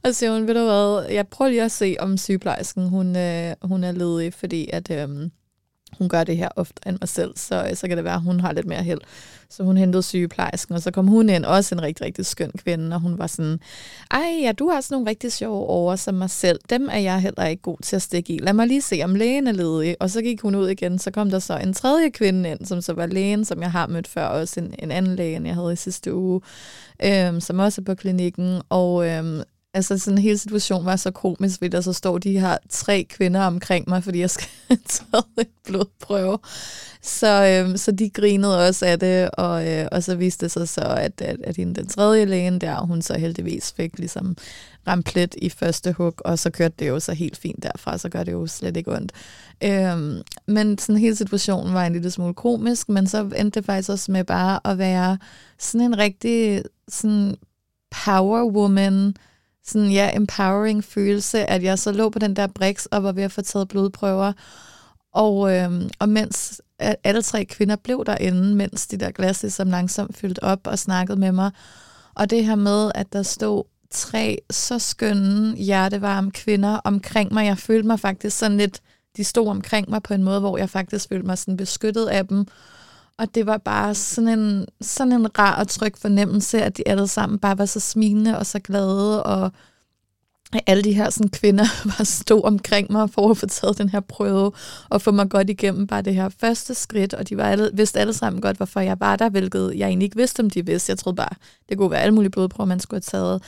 så 0.06 0.12
siger 0.12 0.32
hun, 0.32 0.46
ved 0.46 0.54
du 0.54 0.64
hvad, 0.64 1.12
jeg 1.14 1.28
prøver 1.28 1.50
lige 1.50 1.62
at 1.62 1.72
se, 1.72 1.96
om 1.98 2.16
sygeplejersken, 2.16 2.88
hun, 2.88 3.16
øh, 3.16 3.54
hun 3.62 3.84
er 3.84 3.92
ledig, 3.92 4.34
fordi 4.34 4.70
at, 4.72 4.90
øh, 4.90 5.30
hun 5.98 6.08
gør 6.08 6.24
det 6.24 6.36
her 6.36 6.48
ofte 6.56 6.88
end 6.88 6.98
mig 7.00 7.08
selv, 7.08 7.32
så, 7.36 7.66
øh, 7.70 7.76
så 7.76 7.88
kan 7.88 7.96
det 7.96 8.04
være, 8.04 8.14
at 8.14 8.20
hun 8.20 8.40
har 8.40 8.52
lidt 8.52 8.66
mere 8.66 8.82
held. 8.82 9.00
Så 9.50 9.62
hun 9.62 9.76
hentede 9.76 10.02
sygeplejersken, 10.02 10.74
og 10.74 10.82
så 10.82 10.90
kom 10.90 11.06
hun 11.06 11.28
ind, 11.28 11.44
også 11.44 11.74
en 11.74 11.82
rigtig, 11.82 12.06
rigtig 12.06 12.26
skøn 12.26 12.50
kvinde, 12.58 12.96
og 12.96 13.00
hun 13.00 13.18
var 13.18 13.26
sådan, 13.26 13.60
ej, 14.10 14.38
ja, 14.42 14.52
du 14.52 14.68
har 14.68 14.80
sådan 14.80 14.94
nogle 14.94 15.10
rigtig 15.10 15.32
sjove 15.32 15.66
over 15.66 15.96
som 15.96 16.14
mig 16.14 16.30
selv. 16.30 16.60
Dem 16.70 16.88
er 16.92 16.98
jeg 16.98 17.20
heller 17.20 17.46
ikke 17.46 17.62
god 17.62 17.76
til 17.82 17.96
at 17.96 18.02
stikke 18.02 18.32
i. 18.32 18.38
Lad 18.38 18.52
mig 18.52 18.66
lige 18.66 18.82
se, 18.82 19.00
om 19.04 19.14
lægen 19.14 19.46
er 19.46 19.52
ledig. 19.52 19.96
Og 20.00 20.10
så 20.10 20.22
gik 20.22 20.40
hun 20.40 20.54
ud 20.54 20.68
igen, 20.68 20.98
så 20.98 21.10
kom 21.10 21.30
der 21.30 21.38
så 21.38 21.56
en 21.58 21.74
tredje 21.74 22.10
kvinde 22.10 22.50
ind, 22.50 22.66
som 22.66 22.80
så 22.80 22.92
var 22.92 23.06
lægen, 23.06 23.44
som 23.44 23.62
jeg 23.62 23.72
har 23.72 23.86
mødt 23.86 24.08
før, 24.08 24.26
også 24.26 24.60
en, 24.60 24.74
en 24.78 24.90
anden 24.90 25.16
læge, 25.16 25.36
end 25.36 25.46
jeg 25.46 25.54
havde 25.54 25.72
i 25.72 25.76
sidste 25.76 26.14
uge, 26.14 26.40
øhm, 27.04 27.40
som 27.40 27.58
også 27.58 27.80
er 27.80 27.84
på 27.84 27.94
klinikken. 27.94 28.62
Og 28.68 29.06
øhm, 29.08 29.42
altså 29.74 29.98
sådan 29.98 30.18
hele 30.18 30.38
situationen 30.38 30.86
var 30.86 30.96
så 30.96 31.10
komisk, 31.10 31.58
fordi 31.58 31.68
der 31.68 31.80
så 31.80 31.92
står 31.92 32.18
de 32.18 32.40
her 32.40 32.56
tre 32.68 33.06
kvinder 33.10 33.40
omkring 33.40 33.84
mig, 33.88 34.04
fordi 34.04 34.18
jeg 34.18 34.30
skal 34.30 34.48
tage 34.88 35.22
et 35.38 35.48
blodprøve. 35.64 36.38
Så, 37.02 37.44
øhm, 37.44 37.76
så 37.76 37.92
de 37.92 38.10
grinede 38.10 38.68
også 38.68 38.86
af 38.86 38.98
det, 38.98 39.30
og, 39.30 39.68
øh, 39.68 39.88
og 39.92 40.02
så 40.02 40.14
viste 40.14 40.46
det 40.46 40.52
sig 40.52 40.68
så, 40.68 40.80
at, 40.80 41.20
at, 41.20 41.36
at 41.44 41.56
hende, 41.56 41.74
den 41.74 41.86
tredje 41.86 42.24
lægen 42.24 42.60
der, 42.60 42.80
hun 42.80 43.02
så 43.02 43.18
heldigvis 43.18 43.72
fik 43.72 43.98
ligesom 43.98 44.36
ramt 44.86 45.06
plet 45.06 45.34
i 45.38 45.48
første 45.48 45.92
hug, 45.92 46.14
og 46.18 46.38
så 46.38 46.50
kørte 46.50 46.74
det 46.78 46.88
jo 46.88 47.00
så 47.00 47.12
helt 47.12 47.36
fint 47.36 47.62
derfra, 47.62 47.98
så 47.98 48.08
gør 48.08 48.24
det 48.24 48.32
jo 48.32 48.46
slet 48.46 48.76
ikke 48.76 48.96
ondt. 48.96 49.12
Øhm, 49.64 50.22
men 50.46 50.78
sådan 50.78 51.00
hele 51.00 51.16
situationen 51.16 51.74
var 51.74 51.86
en 51.86 51.92
lille 51.92 52.10
smule 52.10 52.34
komisk, 52.34 52.88
men 52.88 53.06
så 53.06 53.30
endte 53.36 53.60
det 53.60 53.64
faktisk 53.64 53.90
også 53.90 54.12
med 54.12 54.24
bare 54.24 54.60
at 54.64 54.78
være 54.78 55.18
sådan 55.58 55.80
en 55.80 55.98
rigtig 55.98 56.62
sådan 56.88 57.36
power 58.04 58.44
woman, 58.44 59.14
sådan, 59.66 59.90
ja, 59.90 60.10
empowering 60.16 60.84
følelse, 60.84 61.50
at 61.50 61.62
jeg 61.62 61.78
så 61.78 61.92
lå 61.92 62.08
på 62.10 62.18
den 62.18 62.36
der 62.36 62.46
briks 62.46 62.86
og 62.86 63.02
var 63.02 63.12
ved 63.12 63.22
at 63.22 63.32
få 63.32 63.42
taget 63.42 63.68
blodprøver. 63.68 64.32
Og, 65.14 65.56
øh, 65.56 65.70
og 65.98 66.08
mens 66.08 66.60
alle 66.78 67.22
tre 67.22 67.44
kvinder 67.44 67.76
blev 67.76 68.04
derinde, 68.06 68.56
mens 68.56 68.86
de 68.86 68.96
der 68.96 69.10
glas 69.10 69.44
som 69.48 69.70
langsomt 69.70 70.16
fyldt 70.16 70.38
op 70.42 70.66
og 70.66 70.78
snakkede 70.78 71.20
med 71.20 71.32
mig. 71.32 71.50
Og 72.14 72.30
det 72.30 72.44
her 72.44 72.54
med, 72.54 72.92
at 72.94 73.12
der 73.12 73.22
stod 73.22 73.64
tre 73.90 74.38
så 74.50 74.78
skønne, 74.78 75.56
hjertevarme 75.56 76.30
kvinder 76.30 76.80
omkring 76.84 77.32
mig. 77.32 77.46
Jeg 77.46 77.58
følte 77.58 77.86
mig 77.86 78.00
faktisk 78.00 78.38
sådan 78.38 78.56
lidt, 78.56 78.80
de 79.16 79.24
stod 79.24 79.48
omkring 79.48 79.90
mig 79.90 80.02
på 80.02 80.14
en 80.14 80.22
måde, 80.22 80.40
hvor 80.40 80.58
jeg 80.58 80.70
faktisk 80.70 81.08
følte 81.08 81.26
mig 81.26 81.38
sådan 81.38 81.56
beskyttet 81.56 82.06
af 82.06 82.26
dem. 82.28 82.46
Og 83.20 83.34
det 83.34 83.46
var 83.46 83.58
bare 83.58 83.94
sådan 83.94 84.38
en, 84.38 84.66
sådan 84.80 85.12
en 85.12 85.38
rar 85.38 85.60
og 85.60 85.68
tryg 85.68 85.94
fornemmelse, 85.98 86.62
at 86.62 86.76
de 86.76 86.88
alle 86.88 87.08
sammen 87.08 87.38
bare 87.38 87.58
var 87.58 87.64
så 87.64 87.80
smilende 87.80 88.38
og 88.38 88.46
så 88.46 88.58
glade, 88.58 89.22
og 89.22 89.52
alle 90.66 90.84
de 90.84 90.92
her 90.92 91.10
sådan, 91.10 91.28
kvinder 91.28 91.64
var 91.98 92.04
stod 92.04 92.44
omkring 92.44 92.92
mig 92.92 93.10
for 93.10 93.30
at 93.30 93.36
få 93.36 93.46
taget 93.46 93.78
den 93.78 93.88
her 93.88 94.00
prøve, 94.00 94.52
og 94.88 95.02
få 95.02 95.10
mig 95.10 95.30
godt 95.30 95.50
igennem 95.50 95.86
bare 95.86 96.02
det 96.02 96.14
her 96.14 96.28
første 96.28 96.74
skridt, 96.74 97.14
og 97.14 97.28
de 97.28 97.36
var 97.36 97.44
alle, 97.44 97.70
vidste 97.72 98.00
alle 98.00 98.12
sammen 98.12 98.42
godt, 98.42 98.56
hvorfor 98.56 98.80
jeg 98.80 99.00
var 99.00 99.16
der, 99.16 99.28
hvilket 99.28 99.72
jeg 99.76 99.86
egentlig 99.86 100.06
ikke 100.06 100.16
vidste, 100.16 100.40
om 100.40 100.50
de 100.50 100.66
vidste. 100.66 100.90
Jeg 100.90 100.98
troede 100.98 101.16
bare, 101.16 101.34
det 101.68 101.78
kunne 101.78 101.90
være 101.90 102.02
alle 102.02 102.14
mulige 102.14 102.30
blodprøver, 102.30 102.68
man 102.68 102.80
skulle 102.80 103.02
have 103.10 103.20
taget. 103.20 103.42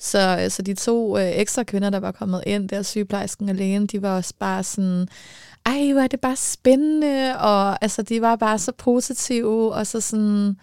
Så, 0.00 0.38
øh, 0.42 0.50
så 0.50 0.62
de 0.62 0.74
to 0.74 1.18
øh, 1.18 1.30
ekstra 1.34 1.62
kvinder, 1.62 1.90
der 1.90 2.00
var 2.00 2.12
kommet 2.12 2.42
ind, 2.46 2.68
der 2.68 2.82
sygeplejersken 2.82 3.48
alene, 3.48 3.86
de 3.86 4.02
var 4.02 4.16
også 4.16 4.34
bare 4.38 4.62
sådan, 4.62 5.08
ej, 5.68 5.92
hvor 5.92 6.02
er 6.02 6.06
det 6.06 6.20
bare 6.20 6.36
spændende, 6.36 7.38
og 7.38 7.82
altså, 7.82 8.02
de 8.02 8.22
var 8.22 8.36
bare 8.36 8.58
så 8.58 8.72
positive, 8.72 9.74
og 9.74 9.86
så 9.86 10.00
sådan 10.00 10.56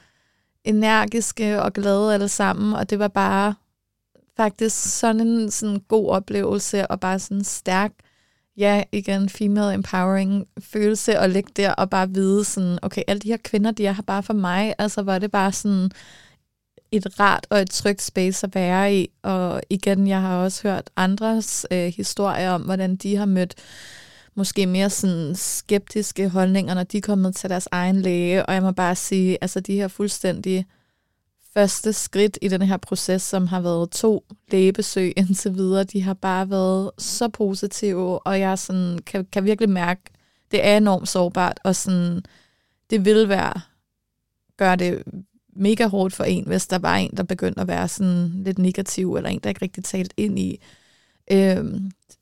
energiske 0.64 1.62
og 1.62 1.74
glade 1.74 2.14
alle 2.14 2.30
sammen, 2.30 2.74
og 2.74 2.90
det 2.90 3.00
var 3.00 3.08
bare 3.08 3.56
faktisk 4.38 5.00
sådan 5.00 5.28
en 5.28 5.52
sådan 5.52 5.80
god 5.88 6.10
oplevelse, 6.10 6.88
og 6.88 7.00
bare 7.00 7.20
sådan 7.20 7.44
stærk, 7.44 7.92
ja, 8.58 8.84
igen, 8.92 9.30
female 9.30 9.74
empowering 9.74 10.48
følelse, 10.60 11.18
at 11.18 11.30
ligge 11.30 11.52
der 11.56 11.72
og 11.74 11.90
bare 11.90 12.10
vide 12.10 12.44
sådan, 12.44 12.80
okay, 12.82 13.02
alle 13.08 13.20
de 13.20 13.28
her 13.28 13.38
kvinder, 13.44 13.72
de 13.72 13.86
er 13.86 13.92
her 13.92 14.04
bare 14.04 14.24
for 14.24 14.34
mig, 14.34 14.76
altså 14.78 15.02
var 15.02 15.20
det 15.20 15.32
bare 15.32 15.52
sådan 15.52 15.92
et 16.92 17.20
rart 17.20 17.48
og 17.50 17.62
et 17.62 17.70
trygt 17.70 18.02
space 18.02 18.48
at 18.48 18.56
være 18.56 18.96
i, 18.96 19.10
og 19.24 19.62
igen, 19.70 20.08
jeg 20.08 20.22
har 20.22 20.38
også 20.38 20.68
hørt 20.68 20.90
andres 20.96 21.66
øh, 21.72 21.94
historier 21.98 22.52
om, 22.52 22.62
hvordan 22.62 22.96
de 22.96 23.16
har 23.16 23.26
mødt 23.26 23.56
måske 24.36 24.66
mere 24.66 24.90
sådan 24.90 25.36
skeptiske 25.36 26.30
holdninger, 26.30 26.74
når 26.74 26.84
de 26.84 26.98
er 26.98 27.02
kommet 27.02 27.36
til 27.36 27.50
deres 27.50 27.68
egen 27.72 28.02
læge, 28.02 28.46
og 28.46 28.54
jeg 28.54 28.62
må 28.62 28.72
bare 28.72 28.96
sige, 28.96 29.38
altså 29.42 29.60
de 29.60 29.76
her 29.76 29.88
fuldstændig 29.88 30.66
første 31.54 31.94
skridt 31.94 32.38
i 32.42 32.48
den 32.48 32.62
her 32.62 32.78
proces, 32.78 33.22
som 33.22 33.48
har 33.48 33.62
været 33.62 33.92
to 33.92 34.26
lægebesøg 34.52 35.14
indtil 35.18 35.56
videre, 35.56 35.84
de 35.84 36.02
har 36.02 36.14
bare 36.14 36.50
været 36.50 36.92
så 36.98 37.30
positive, 37.30 38.20
og 38.20 38.40
jeg 38.40 38.60
sådan, 38.60 39.00
kan, 39.06 39.26
kan 39.32 39.46
virkelig 39.46 39.70
mærke, 39.70 40.02
det 40.52 40.66
er 40.66 40.78
enormt 40.78 41.10
sårbart, 41.10 41.60
og 41.64 41.76
sådan, 41.76 42.22
det 42.90 43.06
vil 43.06 43.30
være, 43.30 43.62
gør 44.58 44.76
det 44.76 45.04
mega 45.56 45.88
hårdt 45.88 46.14
for 46.14 46.24
en, 46.24 46.48
hvis 46.48 46.68
der 46.68 46.80
var 46.80 46.96
en, 46.96 47.18
der 47.18 47.24
begyndte 47.24 47.62
at 47.62 47.68
være 47.68 47.88
sådan 47.88 48.44
lidt 48.46 48.60
negativ, 48.60 49.16
eller 49.16 49.30
en, 49.30 49.40
der 49.40 49.50
ikke 49.50 49.62
rigtig 49.62 49.84
talt 49.84 50.14
ind 50.18 50.40
i 50.40 50.62
øh, 51.32 51.66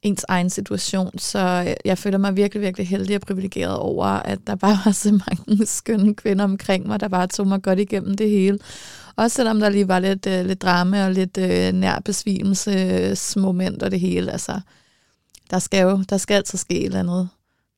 ens 0.02 0.26
egen 0.28 0.50
situation. 0.50 1.20
Så 1.20 1.66
øh, 1.68 1.74
jeg 1.86 1.98
føler 1.98 2.18
mig 2.18 2.36
virkelig, 2.36 2.62
virkelig 2.62 2.88
heldig 2.88 3.16
og 3.16 3.22
privilegeret 3.22 3.78
over, 3.78 4.06
at 4.06 4.40
der 4.48 4.56
bare 4.56 4.78
var 4.86 4.92
så 4.92 5.12
mange 5.12 5.66
skønne 5.78 6.16
kvinder 6.16 6.44
omkring 6.44 6.88
mig, 6.88 7.00
der 7.00 7.08
bare 7.08 7.28
tog 7.28 7.48
mig 7.48 7.62
godt 7.62 7.80
igennem 7.80 8.18
det 8.18 8.30
hele. 8.30 8.60
Også 9.16 9.36
selvom 9.36 9.60
der 9.60 9.70
lige 9.70 9.88
var 9.88 10.00
lidt, 10.00 10.28
øh, 10.28 10.46
lidt 10.46 10.62
drama 10.62 11.06
og 11.06 11.12
lidt 11.12 11.38
øh, 11.38 11.72
nær 11.74 12.00
besvimelsesmoment 12.00 13.82
øh, 13.82 13.86
og 13.86 13.92
det 13.92 14.00
hele. 14.00 14.32
Altså, 14.32 14.60
der 15.52 15.60
skal 15.60 15.82
jo 15.82 16.04
der 16.10 16.18
skal 16.18 16.36
altid 16.36 16.58
ske 16.58 16.80
et 16.80 16.86
eller 16.86 17.00
andet 17.00 17.30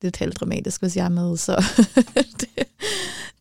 lidt 0.02 0.16
helt 0.16 0.40
dramatisk, 0.40 0.80
hvis 0.80 0.96
jeg 0.96 1.04
er 1.04 1.08
med. 1.08 1.36
Så 1.36 1.64
det, 2.40 2.66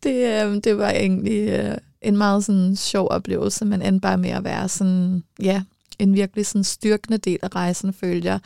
det, 0.04 0.46
øh, 0.46 0.62
det 0.63 0.77
var 0.77 0.89
egentlig 0.89 1.50
øh, 1.50 1.77
en 2.01 2.18
meget 2.18 2.46
sådan 2.46 2.75
sjov 2.75 3.08
oplevelse, 3.12 3.65
men 3.65 3.82
endte 3.82 4.01
bare 4.01 4.18
med 4.18 4.30
at 4.30 4.44
være 4.44 4.70
sådan, 4.70 5.24
ja, 5.42 5.63
en 6.00 6.14
virkelig 6.14 6.46
sådan 6.46 6.64
styrkende 6.64 7.18
del 7.18 7.40
af 7.44 7.56
rejsen, 7.56 7.94
følger 7.94 8.32
jeg. 8.32 8.40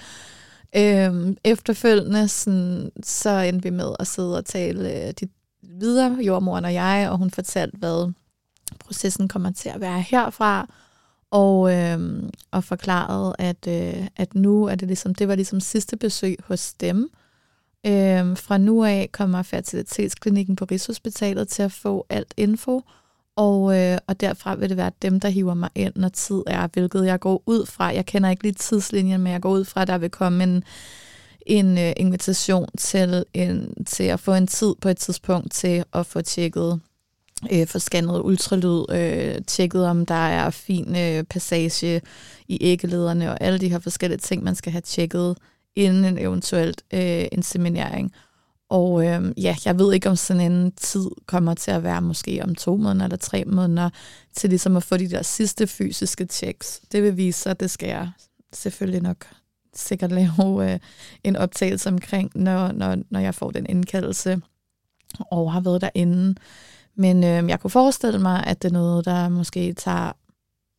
Øhm, 0.76 1.38
efterfølgende 1.44 2.28
sådan, 2.28 2.92
så 3.04 3.30
endte 3.30 3.64
vi 3.64 3.70
med 3.70 3.96
at 4.00 4.08
sidde 4.08 4.38
og 4.38 4.46
tale 4.46 5.08
øh, 5.08 5.14
de 5.20 5.28
videre, 5.62 6.18
jordmoren 6.22 6.66
og 6.66 6.74
jeg, 6.74 7.08
og 7.12 7.18
hun 7.18 7.32
fortalte, 7.32 7.78
hvad 7.78 8.14
processen 8.80 9.28
kommer 9.28 9.52
til 9.52 9.70
at 9.70 9.82
være 9.82 10.02
herfra, 10.02 10.68
og, 11.32 11.74
øh, 11.76 12.24
og 12.52 12.64
forklarede, 12.64 13.36
at, 13.40 13.68
øh, 13.68 14.08
at 14.16 14.36
nu 14.36 14.66
er 14.66 14.76
det 14.76 14.88
ligesom, 14.88 15.16
det 15.16 15.28
var 15.28 15.36
ligesom 15.36 15.60
sidste 15.60 15.98
besøg 15.98 16.38
hos 16.48 16.74
dem. 16.74 17.10
Øh, 17.86 18.38
fra 18.38 18.58
nu 18.58 18.84
af 18.84 19.10
kommer 19.12 19.44
fertilitetsklinikken 19.44 20.56
på 20.56 20.66
Rigshospitalet 20.66 21.48
til 21.48 21.64
at 21.64 21.72
få 21.72 22.06
alt 22.10 22.34
info, 22.38 22.82
og, 23.40 23.78
øh, 23.78 23.98
og 24.08 24.22
derfra 24.22 24.56
vil 24.56 24.70
det 24.70 24.78
være 24.78 24.92
dem, 25.02 25.20
der 25.20 25.30
hiver 25.30 25.54
mig 25.54 25.70
ind, 25.76 25.94
når 25.96 26.10
tid 26.10 26.42
er, 26.48 26.68
hvilket 26.74 27.06
jeg 27.06 27.20
går 27.20 27.44
ud 27.46 27.66
fra. 27.66 27.86
Jeg 27.86 28.06
kender 28.06 28.30
ikke 28.30 28.44
lige 28.44 28.54
tidslinjen, 28.54 29.22
men 29.22 29.34
jeg 29.34 29.42
går 29.42 29.52
ud 29.52 29.66
fra, 29.66 29.82
at 29.82 29.88
der 29.88 29.98
vil 29.98 30.10
komme 30.10 30.44
en, 30.44 30.64
en 31.46 31.78
øh, 31.78 31.94
invitation 31.98 32.68
til, 32.78 33.26
en, 33.34 33.86
til 33.86 34.04
at 34.04 34.20
få 34.20 34.34
en 34.34 34.48
tid 34.48 34.76
på 34.82 34.90
et 34.90 34.98
tidspunkt 34.98 35.52
til 35.52 35.84
at 35.94 36.06
få 36.06 36.22
tjekket 36.22 36.80
øh, 37.52 37.68
få 37.68 37.80
scannet 37.80 38.22
ultralyd, 38.22 38.86
øh, 38.92 39.42
tjekket 39.48 39.86
om 39.86 40.06
der 40.06 40.28
er 40.28 40.50
fin 40.50 40.96
øh, 40.96 41.24
passage 41.24 42.02
i 42.48 42.58
æggelederne 42.62 43.32
og 43.32 43.38
alle 43.42 43.60
de 43.60 43.70
her 43.70 43.80
forskellige 43.80 44.20
ting, 44.20 44.44
man 44.44 44.56
skal 44.56 44.72
have 44.72 44.82
tjekket 44.82 45.38
inden 45.76 46.06
en 46.06 46.18
eventuelt 46.18 46.84
øh, 46.94 47.26
inseminering. 47.32 48.14
Og 48.70 49.06
øh, 49.06 49.32
ja, 49.38 49.56
jeg 49.66 49.80
ved 49.80 49.94
ikke, 49.94 50.10
om 50.10 50.16
sådan 50.16 50.52
en 50.52 50.72
tid 50.72 51.06
kommer 51.26 51.54
til 51.54 51.72
at 51.72 51.84
være 51.84 52.02
måske 52.02 52.42
om 52.44 52.56
to 52.56 52.78
måneder 52.78 53.06
eller 53.06 53.18
tre 53.18 53.44
måneder, 53.46 53.90
til 54.36 54.50
ligesom 54.50 54.78
at 54.78 54.84
få 54.84 54.98
de 54.98 55.10
der 55.10 55.22
sidste 55.22 55.68
fysiske 55.68 56.26
checks. 56.26 56.82
Det 56.92 57.04
vil 57.04 57.18
vise 57.18 57.42
sig, 57.42 57.60
det 57.60 57.72
skal 57.72 57.90
jeg 57.90 58.12
selvfølgelig 58.54 59.02
nok 59.02 59.28
sikkert 59.76 60.12
lave 60.12 60.74
øh, 60.74 60.80
en 61.24 61.36
optagelse 61.36 61.90
omkring, 61.90 62.32
når, 62.36 62.72
når, 62.72 62.98
når 63.10 63.20
jeg 63.20 63.36
får 63.36 63.52
den 63.52 63.66
indkaldelse 63.70 64.42
og 65.20 65.54
har 65.54 65.60
været 65.60 65.82
derinde. 65.82 66.36
Men 66.96 67.24
øh, 67.24 67.50
jeg 67.50 67.60
kunne 67.60 67.72
forestille 67.72 68.20
mig, 68.20 68.44
at 68.48 68.62
det 68.62 68.68
er 68.70 68.74
noget, 68.74 69.06
der 69.06 69.30
måske 69.30 69.74
tager 69.74 70.12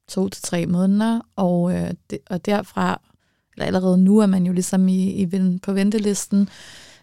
to 0.08 0.28
til 0.28 0.42
tre 0.42 0.66
måneder, 0.66 1.20
og, 1.36 1.74
øh, 1.74 1.90
det, 2.10 2.18
og 2.30 2.46
derfra, 2.46 3.00
eller 3.52 3.66
allerede 3.66 3.98
nu 3.98 4.18
er 4.18 4.26
man 4.26 4.46
jo 4.46 4.52
ligesom 4.52 4.88
i, 4.88 5.10
i, 5.10 5.58
på 5.62 5.72
ventelisten, 5.72 6.40
øh, 6.40 6.48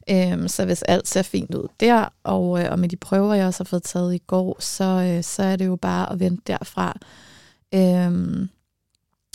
Øhm, 0.09 0.47
så 0.47 0.65
hvis 0.65 0.81
alt 0.81 1.07
ser 1.07 1.21
fint 1.21 1.55
ud 1.55 1.67
der, 1.79 2.13
og, 2.23 2.63
øh, 2.63 2.71
og 2.71 2.79
med 2.79 2.89
de 2.89 2.95
prøver, 2.95 3.33
jeg 3.33 3.47
også 3.47 3.59
har 3.59 3.65
fået 3.65 3.83
taget 3.83 4.15
i 4.15 4.17
går, 4.27 4.57
så, 4.59 4.83
øh, 4.83 5.23
så 5.23 5.43
er 5.43 5.55
det 5.55 5.65
jo 5.65 5.75
bare 5.75 6.11
at 6.11 6.19
vente 6.19 6.43
derfra. 6.47 6.99
Øhm, 7.73 8.49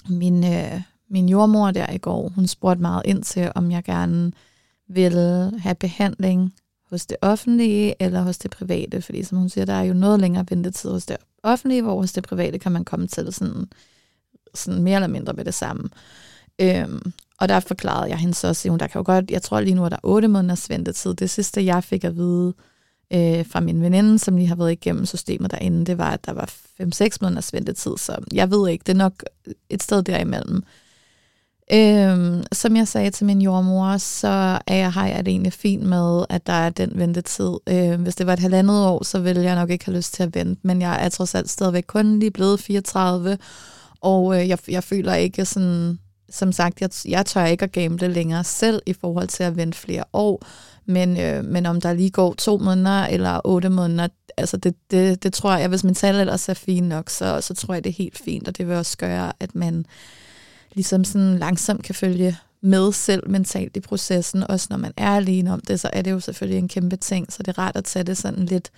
min, 0.08 0.44
øh, 0.44 0.80
min 1.10 1.28
jordmor 1.28 1.70
der 1.70 1.90
i 1.90 1.98
går, 1.98 2.28
hun 2.28 2.46
spurgte 2.46 2.82
meget 2.82 3.02
ind 3.04 3.22
til, 3.22 3.52
om 3.54 3.70
jeg 3.70 3.84
gerne 3.84 4.32
ville 4.88 5.52
have 5.58 5.74
behandling 5.74 6.54
hos 6.90 7.06
det 7.06 7.16
offentlige 7.22 7.94
eller 8.00 8.22
hos 8.22 8.38
det 8.38 8.50
private, 8.50 9.02
fordi 9.02 9.22
som 9.22 9.38
hun 9.38 9.48
siger, 9.48 9.64
der 9.64 9.72
er 9.72 9.82
jo 9.82 9.94
noget 9.94 10.20
længere 10.20 10.46
ventetid 10.50 10.90
hos 10.90 11.06
det 11.06 11.16
offentlige, 11.42 11.82
hvor 11.82 12.00
hos 12.00 12.12
det 12.12 12.24
private 12.24 12.58
kan 12.58 12.72
man 12.72 12.84
komme 12.84 13.06
til 13.06 13.32
sådan, 13.32 13.68
sådan 14.54 14.82
mere 14.82 14.94
eller 14.94 15.08
mindre 15.08 15.32
med 15.32 15.44
det 15.44 15.54
samme. 15.54 15.88
Øhm, 16.58 17.12
og 17.42 17.48
der 17.48 17.60
forklarede 17.60 18.10
jeg 18.10 18.18
hende 18.18 18.34
så 18.34 18.48
også, 18.48 18.72
at 18.72 18.80
der 18.80 18.86
kan 18.86 18.98
jo 18.98 19.02
godt, 19.06 19.30
jeg 19.30 19.42
tror 19.42 19.60
lige 19.60 19.74
nu, 19.74 19.84
at 19.84 19.90
der 19.90 19.96
er 19.96 20.08
8 20.08 20.28
måneders 20.28 20.70
ventetid. 20.70 21.14
Det 21.14 21.30
sidste, 21.30 21.64
jeg 21.64 21.84
fik 21.84 22.04
at 22.04 22.16
vide 22.16 22.54
øh, 23.12 23.46
fra 23.46 23.60
min 23.60 23.82
veninde, 23.82 24.18
som 24.18 24.36
lige 24.36 24.48
har 24.48 24.54
været 24.54 24.72
igennem 24.72 25.06
systemet 25.06 25.50
derinde, 25.50 25.86
det 25.86 25.98
var, 25.98 26.10
at 26.10 26.26
der 26.26 26.32
var 26.32 26.52
5-6 26.80 27.16
måneders 27.20 27.52
ventetid, 27.52 27.92
så 27.98 28.16
jeg 28.32 28.50
ved 28.50 28.68
ikke, 28.68 28.82
det 28.86 28.92
er 28.92 28.96
nok 28.96 29.24
et 29.70 29.82
sted 29.82 30.02
derimellem. 30.02 30.62
Øhm, 31.72 32.42
som 32.52 32.76
jeg 32.76 32.88
sagde 32.88 33.10
til 33.10 33.26
min 33.26 33.42
jordmor, 33.42 33.96
så 33.96 34.58
er 34.66 34.74
jeg, 34.74 34.92
har 34.92 35.06
jeg 35.06 35.26
det 35.26 35.32
egentlig 35.32 35.52
fint 35.52 35.82
med, 35.82 36.24
at 36.28 36.46
der 36.46 36.52
er 36.52 36.70
den 36.70 36.90
ventetid. 36.94 37.52
Øhm, 37.68 38.02
hvis 38.02 38.14
det 38.14 38.26
var 38.26 38.32
et 38.32 38.38
halvandet 38.38 38.86
år, 38.86 39.04
så 39.04 39.20
ville 39.20 39.42
jeg 39.42 39.54
nok 39.54 39.70
ikke 39.70 39.84
have 39.84 39.96
lyst 39.96 40.14
til 40.14 40.22
at 40.22 40.34
vente, 40.34 40.60
men 40.64 40.80
jeg 40.80 41.04
er 41.04 41.08
trods 41.08 41.34
alt 41.34 41.50
stadigvæk 41.50 41.84
kun 41.86 42.18
lige 42.18 42.30
blevet 42.30 42.60
34, 42.60 43.38
og 44.00 44.40
øh, 44.40 44.48
jeg, 44.48 44.58
jeg 44.68 44.84
føler 44.84 45.14
ikke 45.14 45.44
sådan, 45.44 45.98
som 46.30 46.52
sagt, 46.52 46.80
jeg, 46.80 46.90
jeg 47.08 47.26
tør 47.26 47.44
ikke 47.44 47.64
at 47.64 47.72
gamble 47.72 48.08
længere 48.08 48.44
selv 48.44 48.82
i 48.86 48.92
forhold 48.92 49.28
til 49.28 49.42
at 49.42 49.56
vente 49.56 49.78
flere 49.78 50.04
år, 50.12 50.46
men, 50.86 51.20
øh, 51.20 51.44
men 51.44 51.66
om 51.66 51.80
der 51.80 51.92
lige 51.92 52.10
går 52.10 52.34
to 52.34 52.58
måneder 52.58 53.06
eller 53.06 53.40
otte 53.44 53.68
måneder, 53.68 54.08
altså 54.36 54.56
det, 54.56 54.74
det, 54.90 55.22
det 55.22 55.32
tror 55.32 55.56
jeg, 55.56 55.68
hvis 55.68 55.84
min 55.84 55.94
tal 55.94 56.14
ellers 56.14 56.48
er 56.48 56.54
fint 56.54 56.88
nok, 56.88 57.10
så, 57.10 57.40
så 57.40 57.54
tror 57.54 57.74
jeg, 57.74 57.84
det 57.84 57.90
er 57.90 57.94
helt 57.94 58.18
fint, 58.18 58.48
og 58.48 58.58
det 58.58 58.68
vil 58.68 58.76
også 58.76 58.96
gøre, 58.98 59.32
at 59.40 59.54
man 59.54 59.86
ligesom 60.74 61.04
sådan 61.04 61.38
langsomt 61.38 61.84
kan 61.84 61.94
følge 61.94 62.36
med 62.62 62.92
selv 62.92 63.30
mentalt 63.30 63.76
i 63.76 63.80
processen, 63.80 64.50
også 64.50 64.66
når 64.70 64.76
man 64.76 64.92
er 64.96 65.10
alene 65.10 65.52
om 65.52 65.60
det, 65.60 65.80
så 65.80 65.90
er 65.92 66.02
det 66.02 66.10
jo 66.10 66.20
selvfølgelig 66.20 66.58
en 66.58 66.68
kæmpe 66.68 66.96
ting, 66.96 67.32
så 67.32 67.42
det 67.42 67.48
er 67.48 67.58
rart 67.58 67.76
at 67.76 67.84
tage 67.84 68.02
det 68.02 68.16
sådan 68.16 68.46
lidt, 68.46 68.70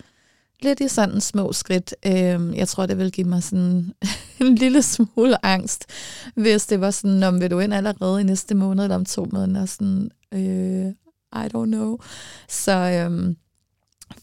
lidt 0.64 0.80
i 0.80 0.88
sådan 0.88 1.20
små 1.20 1.52
skridt. 1.52 1.94
Øh, 2.06 2.56
jeg 2.56 2.68
tror, 2.68 2.86
det 2.86 2.98
vil 2.98 3.12
give 3.12 3.28
mig 3.28 3.42
sådan 3.42 3.92
en 4.40 4.54
lille 4.54 4.82
smule 4.82 5.46
angst, 5.46 5.86
hvis 6.34 6.66
det 6.66 6.80
var 6.80 6.90
sådan, 6.90 7.22
om 7.22 7.40
vil 7.40 7.50
du 7.50 7.58
ind 7.58 7.74
allerede 7.74 8.20
i 8.20 8.24
næste 8.24 8.54
måned 8.54 8.84
eller 8.84 8.96
om 8.96 9.04
to 9.04 9.26
måneder, 9.32 9.66
sådan, 9.66 10.10
øh, 10.32 10.88
I 11.44 11.46
don't 11.54 11.66
know. 11.66 11.98
Så 12.48 12.72
øh, 12.72 13.34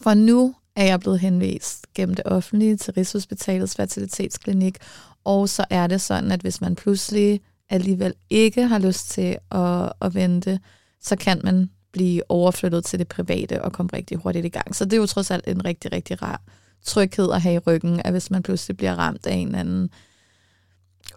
for 0.00 0.14
nu 0.14 0.54
er 0.76 0.84
jeg 0.84 1.00
blevet 1.00 1.20
henvist 1.20 1.86
gennem 1.94 2.14
det 2.14 2.24
offentlige 2.24 2.76
til 2.76 2.94
Rigshospitalets 2.94 3.76
fertilitetsklinik, 3.76 4.78
og 5.24 5.48
så 5.48 5.64
er 5.70 5.86
det 5.86 6.00
sådan, 6.00 6.32
at 6.32 6.40
hvis 6.40 6.60
man 6.60 6.74
pludselig 6.74 7.40
alligevel 7.70 8.14
ikke 8.30 8.66
har 8.66 8.78
lyst 8.78 9.10
til 9.10 9.36
at, 9.50 9.92
at 10.00 10.14
vente, 10.14 10.60
så 11.00 11.16
kan 11.16 11.40
man 11.44 11.70
blive 11.92 12.22
overflyttet 12.28 12.84
til 12.84 12.98
det 12.98 13.08
private 13.08 13.62
og 13.62 13.72
komme 13.72 13.90
rigtig 13.92 14.18
hurtigt 14.18 14.46
i 14.46 14.48
gang. 14.48 14.76
Så 14.76 14.84
det 14.84 14.92
er 14.92 14.96
jo 14.96 15.06
trods 15.06 15.30
alt 15.30 15.48
en 15.48 15.64
rigtig, 15.64 15.92
rigtig 15.92 16.22
rar 16.22 16.42
tryghed 16.84 17.32
at 17.32 17.42
have 17.42 17.54
i 17.54 17.58
ryggen, 17.58 18.00
at 18.04 18.12
hvis 18.12 18.30
man 18.30 18.42
pludselig 18.42 18.76
bliver 18.76 18.94
ramt 18.94 19.26
af 19.26 19.34
en 19.34 19.46
eller 19.46 19.58
anden 19.58 19.90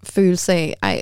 følelse 0.04 0.54
af, 0.54 0.78
ej, 0.82 1.02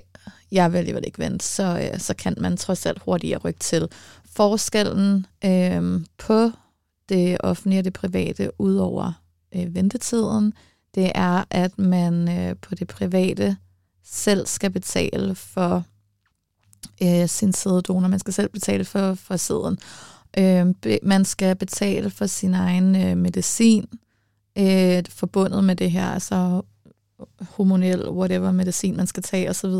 jeg 0.51 0.71
vil 0.71 0.77
alligevel 0.77 1.03
ikke 1.05 1.19
vente, 1.19 1.45
så, 1.45 1.89
øh, 1.93 1.99
så 1.99 2.13
kan 2.13 2.35
man 2.37 2.57
trods 2.57 2.85
alt 2.85 3.01
hurtigere 3.01 3.39
rykke 3.39 3.59
til. 3.59 3.87
Forskellen 4.25 5.25
øh, 5.45 6.01
på 6.17 6.51
det 7.09 7.37
offentlige 7.39 7.79
og 7.79 7.85
det 7.85 7.93
private, 7.93 8.51
ud 8.61 8.75
over 8.75 9.21
øh, 9.55 9.75
ventetiden, 9.75 10.53
det 10.95 11.11
er, 11.15 11.43
at 11.49 11.79
man 11.79 12.39
øh, 12.39 12.55
på 12.61 12.75
det 12.75 12.87
private 12.87 13.57
selv 14.03 14.45
skal 14.45 14.69
betale 14.69 15.35
for 15.35 15.83
øh, 17.03 17.29
sin 17.29 17.53
sæddonor. 17.53 18.07
Man 18.07 18.19
skal 18.19 18.33
selv 18.33 18.49
betale 18.49 18.85
for, 18.85 19.13
for 19.13 19.37
sæden. 19.37 19.77
Øh, 20.37 20.97
man 21.03 21.25
skal 21.25 21.55
betale 21.55 22.09
for 22.09 22.25
sin 22.25 22.53
egen 22.53 22.95
øh, 22.95 23.17
medicin, 23.17 23.85
øh, 24.57 25.03
forbundet 25.09 25.63
med 25.63 25.75
det 25.75 25.91
her, 25.91 26.07
altså 26.07 26.61
hormonel, 27.49 28.09
whatever 28.09 28.51
medicin 28.51 28.97
man 28.97 29.07
skal 29.07 29.23
tage 29.23 29.49
osv. 29.49 29.71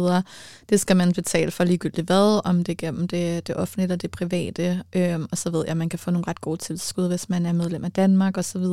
Det 0.69 0.79
skal 0.79 0.97
man 0.97 1.13
betale 1.13 1.51
for 1.51 1.63
ligegyldigt 1.63 2.07
hvad, 2.07 2.41
om 2.45 2.63
det 2.63 2.71
er 2.71 2.75
gennem 2.75 3.07
det, 3.07 3.47
det 3.47 3.55
offentlige 3.55 3.83
eller 3.83 3.95
det 3.95 4.11
private. 4.11 4.83
Øh, 4.95 5.19
og 5.31 5.37
så 5.37 5.49
ved 5.49 5.59
jeg, 5.59 5.71
at 5.71 5.77
man 5.77 5.89
kan 5.89 5.99
få 5.99 6.11
nogle 6.11 6.27
ret 6.27 6.41
gode 6.41 6.57
tilskud, 6.57 7.07
hvis 7.07 7.29
man 7.29 7.45
er 7.45 7.53
medlem 7.53 7.85
af 7.85 7.91
Danmark 7.91 8.37
osv., 8.37 8.65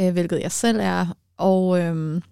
øh, 0.00 0.12
hvilket 0.12 0.40
jeg 0.40 0.52
selv 0.52 0.78
er. 0.80 1.06
Og 1.36 1.80
øh, 1.80 2.22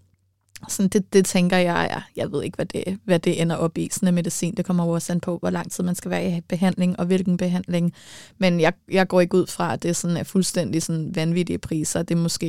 sådan, 0.68 0.88
det, 0.88 1.12
det 1.12 1.24
tænker 1.24 1.56
jeg, 1.56 1.88
ja, 1.90 2.02
jeg 2.16 2.32
ved 2.32 2.42
ikke, 2.42 2.56
hvad 2.56 2.66
det, 2.66 2.98
hvad 3.04 3.18
det 3.18 3.42
ender 3.42 3.56
op 3.56 3.78
i, 3.78 3.88
sådan 3.92 4.08
en 4.08 4.14
medicin. 4.14 4.54
Det 4.54 4.64
kommer 4.64 4.84
også 4.84 5.12
an 5.12 5.20
på, 5.20 5.38
hvor 5.38 5.50
lang 5.50 5.72
tid 5.72 5.84
man 5.84 5.94
skal 5.94 6.10
være 6.10 6.36
i 6.36 6.40
behandling, 6.40 6.98
og 6.98 7.06
hvilken 7.06 7.36
behandling. 7.36 7.92
Men 8.38 8.60
jeg, 8.60 8.72
jeg 8.90 9.08
går 9.08 9.20
ikke 9.20 9.36
ud 9.36 9.46
fra, 9.46 9.72
at 9.72 9.82
det 9.82 9.96
sådan 9.96 10.16
er 10.16 10.22
fuldstændig 10.22 10.82
sådan 10.82 11.14
vanvittige 11.14 11.58
priser. 11.58 12.02
Det 12.02 12.16
er 12.16 12.22
måske, 12.22 12.46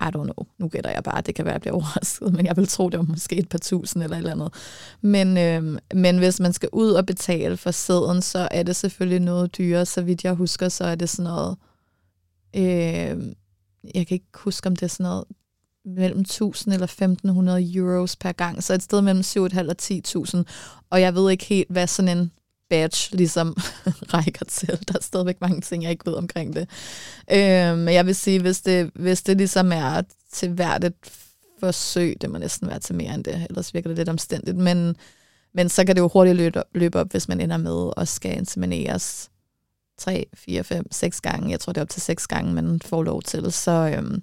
I 0.00 0.04
don't 0.04 0.10
know, 0.22 0.46
nu 0.58 0.68
gætter 0.68 0.90
jeg 0.90 1.02
bare, 1.02 1.20
det 1.20 1.34
kan 1.34 1.44
være, 1.44 1.54
at 1.54 1.54
jeg 1.54 1.60
bliver 1.60 1.74
overrasket, 1.82 2.32
men 2.32 2.46
jeg 2.46 2.56
vil 2.56 2.68
tro, 2.68 2.88
det 2.88 2.98
var 2.98 3.04
måske 3.04 3.36
et 3.36 3.48
par 3.48 3.58
tusind 3.58 4.02
eller 4.02 4.16
et 4.16 4.18
eller 4.18 4.32
andet. 4.32 4.54
Men, 5.00 5.38
øh, 5.38 5.78
men 5.94 6.18
hvis 6.18 6.40
man 6.40 6.52
skal 6.52 6.68
ud 6.72 6.90
og 6.90 7.06
betale 7.06 7.56
for 7.56 7.70
sæden, 7.70 8.22
så 8.22 8.48
er 8.50 8.62
det 8.62 8.76
selvfølgelig 8.76 9.20
noget 9.20 9.58
dyrere. 9.58 9.86
Så 9.86 10.02
vidt 10.02 10.24
jeg 10.24 10.34
husker, 10.34 10.68
så 10.68 10.84
er 10.84 10.94
det 10.94 11.08
sådan 11.08 11.30
noget, 11.30 11.56
øh, 12.56 13.34
jeg 13.94 14.06
kan 14.06 14.14
ikke 14.14 14.26
huske, 14.34 14.66
om 14.66 14.76
det 14.76 14.82
er 14.82 14.86
sådan 14.86 15.04
noget 15.04 15.24
mellem 15.84 16.20
1000 16.20 16.74
eller 16.74 16.86
1500 16.86 17.72
euros 17.74 18.16
per 18.16 18.32
gang, 18.32 18.62
så 18.62 18.74
et 18.74 18.82
sted 18.82 19.02
mellem 19.02 19.20
7.500 19.20 19.68
og 19.68 19.76
10.000. 19.82 20.42
Og 20.90 21.00
jeg 21.00 21.14
ved 21.14 21.30
ikke 21.30 21.44
helt, 21.44 21.70
hvad 21.70 21.86
sådan 21.86 22.18
en 22.18 22.32
badge 22.70 23.16
ligesom 23.16 23.56
rækker 24.14 24.44
til. 24.44 24.68
Der 24.88 24.94
er 24.94 25.02
stadigvæk 25.02 25.40
mange 25.40 25.60
ting, 25.60 25.82
jeg 25.82 25.90
ikke 25.90 26.06
ved 26.06 26.14
omkring 26.14 26.56
det. 26.56 26.68
Øh, 27.32 27.78
men 27.78 27.94
jeg 27.94 28.06
vil 28.06 28.14
sige, 28.14 28.40
hvis 28.40 28.60
det, 28.60 28.90
hvis 28.94 29.22
det 29.22 29.36
ligesom 29.36 29.72
er 29.72 30.02
til 30.32 30.50
hvert 30.50 30.84
et 30.84 30.94
forsøg, 31.60 32.16
det 32.20 32.30
må 32.30 32.38
næsten 32.38 32.68
være 32.68 32.78
til 32.78 32.94
mere 32.94 33.14
end 33.14 33.24
det, 33.24 33.46
ellers 33.50 33.74
virker 33.74 33.88
det 33.88 33.98
lidt 33.98 34.08
omstændigt, 34.08 34.56
men, 34.56 34.96
men 35.54 35.68
så 35.68 35.84
kan 35.84 35.96
det 35.96 36.02
jo 36.02 36.08
hurtigt 36.08 36.36
løbe, 36.36 36.62
løbe 36.74 36.98
op, 36.98 37.10
hvis 37.10 37.28
man 37.28 37.40
ender 37.40 37.56
med 37.56 37.90
at 37.96 38.08
skal 38.08 38.36
insemineres 38.36 39.30
3, 39.98 40.26
4, 40.34 40.64
5, 40.64 40.92
6 40.92 41.20
gange. 41.20 41.50
Jeg 41.50 41.60
tror, 41.60 41.72
det 41.72 41.80
er 41.80 41.82
op 41.82 41.88
til 41.88 42.02
6 42.02 42.26
gange, 42.26 42.54
man 42.54 42.80
får 42.84 43.02
lov 43.02 43.22
til. 43.22 43.52
Så, 43.52 43.92
øhm, 43.96 44.22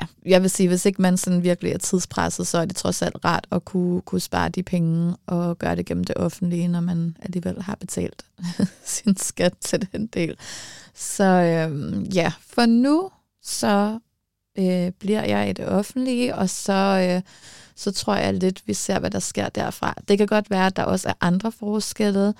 ja, 0.00 0.06
jeg 0.26 0.42
vil 0.42 0.50
sige, 0.50 0.68
hvis 0.68 0.86
ikke 0.86 1.02
man 1.02 1.16
sådan 1.16 1.42
virkelig 1.42 1.72
er 1.72 1.78
tidspresset, 1.78 2.46
så 2.46 2.58
er 2.58 2.64
det 2.64 2.76
trods 2.76 3.02
alt 3.02 3.24
rart 3.24 3.46
at 3.52 3.64
kunne, 3.64 4.00
kunne 4.00 4.20
spare 4.20 4.48
de 4.48 4.62
penge 4.62 5.16
og 5.26 5.58
gøre 5.58 5.76
det 5.76 5.86
gennem 5.86 6.04
det 6.04 6.16
offentlige, 6.16 6.68
når 6.68 6.80
man 6.80 7.16
alligevel 7.22 7.62
har 7.62 7.74
betalt 7.74 8.24
sin 8.84 9.16
skat 9.16 9.54
til 9.60 9.88
den 9.92 10.06
del. 10.06 10.36
Så 10.94 11.24
øhm, 11.24 12.02
ja, 12.02 12.32
for 12.40 12.66
nu 12.66 13.10
så 13.42 13.98
øh, 14.58 14.92
bliver 14.92 15.24
jeg 15.24 15.50
i 15.50 15.52
det 15.52 15.68
offentlige, 15.68 16.34
og 16.34 16.50
så, 16.50 17.10
øh, 17.10 17.22
så 17.76 17.92
tror 17.92 18.14
jeg 18.14 18.34
lidt, 18.34 18.62
vi 18.66 18.74
ser, 18.74 18.98
hvad 18.98 19.10
der 19.10 19.18
sker 19.18 19.48
derfra. 19.48 19.94
Det 20.08 20.18
kan 20.18 20.26
godt 20.26 20.50
være, 20.50 20.66
at 20.66 20.76
der 20.76 20.82
også 20.82 21.08
er 21.08 21.14
andre 21.20 21.52
forskelle, 21.52 22.34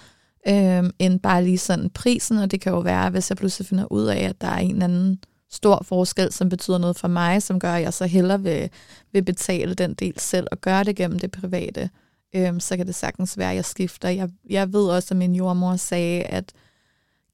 øh, 0.49 0.84
end 0.99 1.20
bare 1.20 1.44
lige 1.44 1.58
sådan 1.58 1.90
prisen, 1.90 2.38
og 2.38 2.50
det 2.50 2.61
kan 2.61 2.73
jo 2.73 2.78
være, 2.78 3.11
hvis 3.11 3.30
jeg 3.30 3.37
pludselig 3.37 3.66
finder 3.66 3.92
ud 3.92 4.04
af, 4.04 4.18
at 4.18 4.40
der 4.40 4.49
er 4.49 4.58
en 4.58 4.70
eller 4.70 4.84
anden 4.84 5.20
stor 5.54 5.82
forskel, 5.84 6.32
som 6.32 6.49
betyder 6.49 6.78
noget 6.78 6.96
for 6.96 7.08
mig, 7.08 7.42
som 7.42 7.61
gør, 7.61 7.75
at 7.75 7.82
jeg 7.82 7.92
så 7.92 8.06
hellere 8.06 8.42
vil, 8.42 8.70
vil 9.12 9.23
betale 9.23 9.75
den 9.75 9.94
del 9.94 10.20
selv 10.20 10.46
og 10.52 10.61
gøre 10.61 10.84
det 10.84 10.96
gennem 10.96 11.18
det 11.18 11.30
private, 11.30 11.90
øhm, 12.34 12.61
så 12.61 12.76
kan 12.76 12.87
det 12.87 12.94
sagtens 12.94 13.38
være, 13.38 13.50
at 13.50 13.56
jeg 13.56 13.64
skifter. 13.64 14.08
Jeg, 14.08 14.28
jeg 14.50 14.73
ved 14.73 14.84
også, 14.88 15.14
at 15.14 15.18
min 15.18 15.34
jordmor 15.34 15.76
sagde, 15.76 16.23
at 16.23 16.52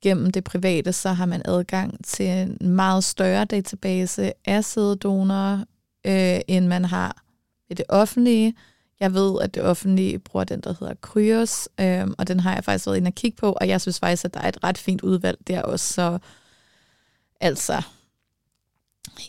gennem 0.03 0.31
det 0.31 0.45
private, 0.45 0.93
så 0.93 1.09
har 1.09 1.27
man 1.27 1.43
adgang 1.45 2.05
til 2.05 2.27
en 2.27 2.57
meget 2.69 3.05
større 3.05 3.45
database 3.45 4.33
af 4.45 4.65
sæddonorer, 4.65 5.65
øh, 6.07 6.41
end 6.49 6.67
man 6.67 6.85
har 6.85 7.23
i 7.71 7.75
det 7.75 7.85
offentlige. 7.89 8.55
Jeg 9.00 9.15
ved, 9.15 9.41
at 9.43 9.55
det 9.55 9.62
offentlige 9.62 10.19
bruger 10.19 10.45
den, 10.45 10.61
der 10.61 10.75
hedder 10.81 10.95
Kryos, 11.00 11.69
øh, 11.81 12.09
og 12.19 12.29
den 12.29 12.41
har 12.41 12.55
jeg 12.55 12.65
faktisk 12.65 12.87
været 12.87 12.97
inde 12.97 13.09
og 13.09 13.15
kigge 13.15 13.37
på, 13.37 13.53
og 13.53 13.69
jeg 13.69 13.81
synes 13.81 13.99
faktisk, 13.99 14.25
at 14.25 14.35
der 14.35 14.41
er 14.41 14.49
et 14.49 14.65
ret 14.65 14.79
fint 14.79 15.03
udvalg 15.03 15.39
der 15.47 15.62
også. 15.62 15.93
Så 15.93 16.19
altså, 17.41 17.83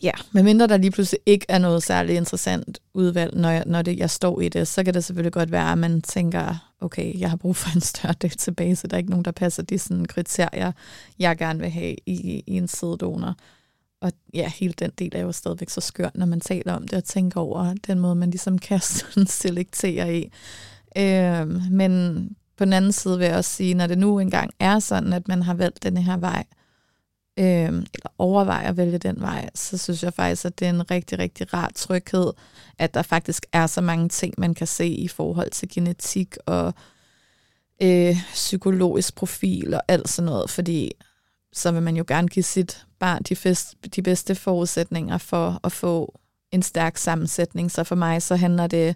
Ja, 0.03 0.11
medmindre 0.31 0.67
der 0.67 0.77
lige 0.77 0.91
pludselig 0.91 1.19
ikke 1.25 1.45
er 1.49 1.57
noget 1.57 1.83
særligt 1.83 2.17
interessant 2.17 2.79
udvalg, 2.93 3.37
når, 3.37 3.49
jeg, 3.49 3.63
når 3.65 3.81
det, 3.81 3.99
jeg 3.99 4.09
står 4.09 4.41
i 4.41 4.49
det, 4.49 4.67
så 4.67 4.83
kan 4.83 4.93
det 4.93 5.03
selvfølgelig 5.03 5.33
godt 5.33 5.51
være, 5.51 5.71
at 5.71 5.77
man 5.77 6.01
tænker, 6.01 6.73
okay, 6.81 7.19
jeg 7.19 7.29
har 7.29 7.37
brug 7.37 7.55
for 7.55 7.75
en 7.75 7.81
større 7.81 8.13
database, 8.13 8.87
der 8.87 8.95
er 8.95 8.97
ikke 8.97 9.09
nogen, 9.09 9.25
der 9.25 9.31
passer 9.31 9.63
de 9.63 9.79
sådan, 9.79 10.05
kriterier, 10.05 10.71
jeg 11.19 11.37
gerne 11.37 11.59
vil 11.59 11.69
have 11.69 11.95
i, 12.05 12.43
i 12.47 12.57
en 12.57 12.67
sidedonor. 12.67 13.35
og 14.01 14.11
ja, 14.33 14.51
hele 14.55 14.73
den 14.79 14.91
del 14.99 15.15
er 15.15 15.21
jo 15.21 15.31
stadigvæk 15.31 15.69
så 15.69 15.81
skørt, 15.81 16.17
når 16.17 16.25
man 16.25 16.39
taler 16.39 16.73
om 16.73 16.87
det 16.87 16.93
og 16.93 17.03
tænker 17.03 17.39
over 17.39 17.73
den 17.87 17.99
måde, 17.99 18.15
man 18.15 18.29
ligesom 18.29 18.59
kan 18.59 18.79
selektere 19.41 20.17
i. 20.17 20.31
Øh, 20.97 21.71
men 21.71 22.23
på 22.57 22.65
den 22.65 22.73
anden 22.73 22.91
side 22.91 23.17
vil 23.17 23.27
jeg 23.27 23.35
også 23.35 23.51
sige, 23.51 23.73
når 23.73 23.87
det 23.87 23.97
nu 23.97 24.19
engang 24.19 24.51
er 24.59 24.79
sådan, 24.79 25.13
at 25.13 25.27
man 25.27 25.43
har 25.43 25.53
valgt 25.53 25.83
den 25.83 25.97
her 25.97 26.17
vej, 26.17 26.43
øh, 26.49 26.60
Øhm, 27.41 27.85
eller 27.93 28.11
overvejer 28.17 28.69
at 28.69 28.77
vælge 28.77 28.97
den 28.97 29.21
vej, 29.21 29.49
så 29.55 29.77
synes 29.77 30.03
jeg 30.03 30.13
faktisk, 30.13 30.45
at 30.45 30.59
det 30.59 30.65
er 30.65 30.69
en 30.69 30.91
rigtig, 30.91 31.19
rigtig 31.19 31.53
rar 31.53 31.71
tryghed, 31.75 32.33
at 32.77 32.93
der 32.93 33.01
faktisk 33.01 33.45
er 33.51 33.67
så 33.67 33.81
mange 33.81 34.09
ting, 34.09 34.33
man 34.37 34.53
kan 34.53 34.67
se 34.67 34.87
i 34.87 35.07
forhold 35.07 35.51
til 35.51 35.69
genetik 35.69 36.35
og 36.45 36.73
øh, 37.81 38.15
psykologisk 38.33 39.15
profil 39.15 39.73
og 39.73 39.81
alt 39.87 40.09
sådan 40.09 40.25
noget, 40.25 40.49
fordi 40.49 40.91
så 41.53 41.71
vil 41.71 41.81
man 41.81 41.95
jo 41.95 42.03
gerne 42.07 42.27
give 42.27 42.43
sit 42.43 42.85
barn 42.99 43.23
de, 43.23 43.35
fest, 43.35 43.75
de 43.95 44.01
bedste 44.01 44.35
forudsætninger 44.35 45.17
for 45.17 45.59
at 45.63 45.71
få 45.71 46.19
en 46.51 46.63
stærk 46.63 46.97
sammensætning. 46.97 47.71
Så 47.71 47.83
for 47.83 47.95
mig 47.95 48.21
så 48.21 48.35
handler 48.35 48.67
det 48.67 48.95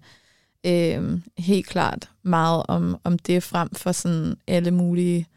øh, 0.66 1.20
helt 1.38 1.68
klart 1.68 2.10
meget 2.24 2.64
om, 2.68 2.98
om 3.04 3.20
det 3.20 3.44
frem 3.44 3.70
for 3.76 3.92
sådan 3.92 4.36
alle 4.48 4.72
mulige 4.72 5.28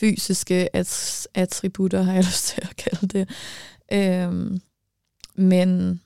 fysiske 0.00 0.76
attributter, 1.34 2.02
har 2.02 2.12
jeg 2.12 2.24
lyst 2.30 2.46
til 2.46 2.62
at 2.62 2.76
kalde 2.76 3.06
det. 3.06 3.28
Øhm, 3.92 4.60
men 5.34 6.00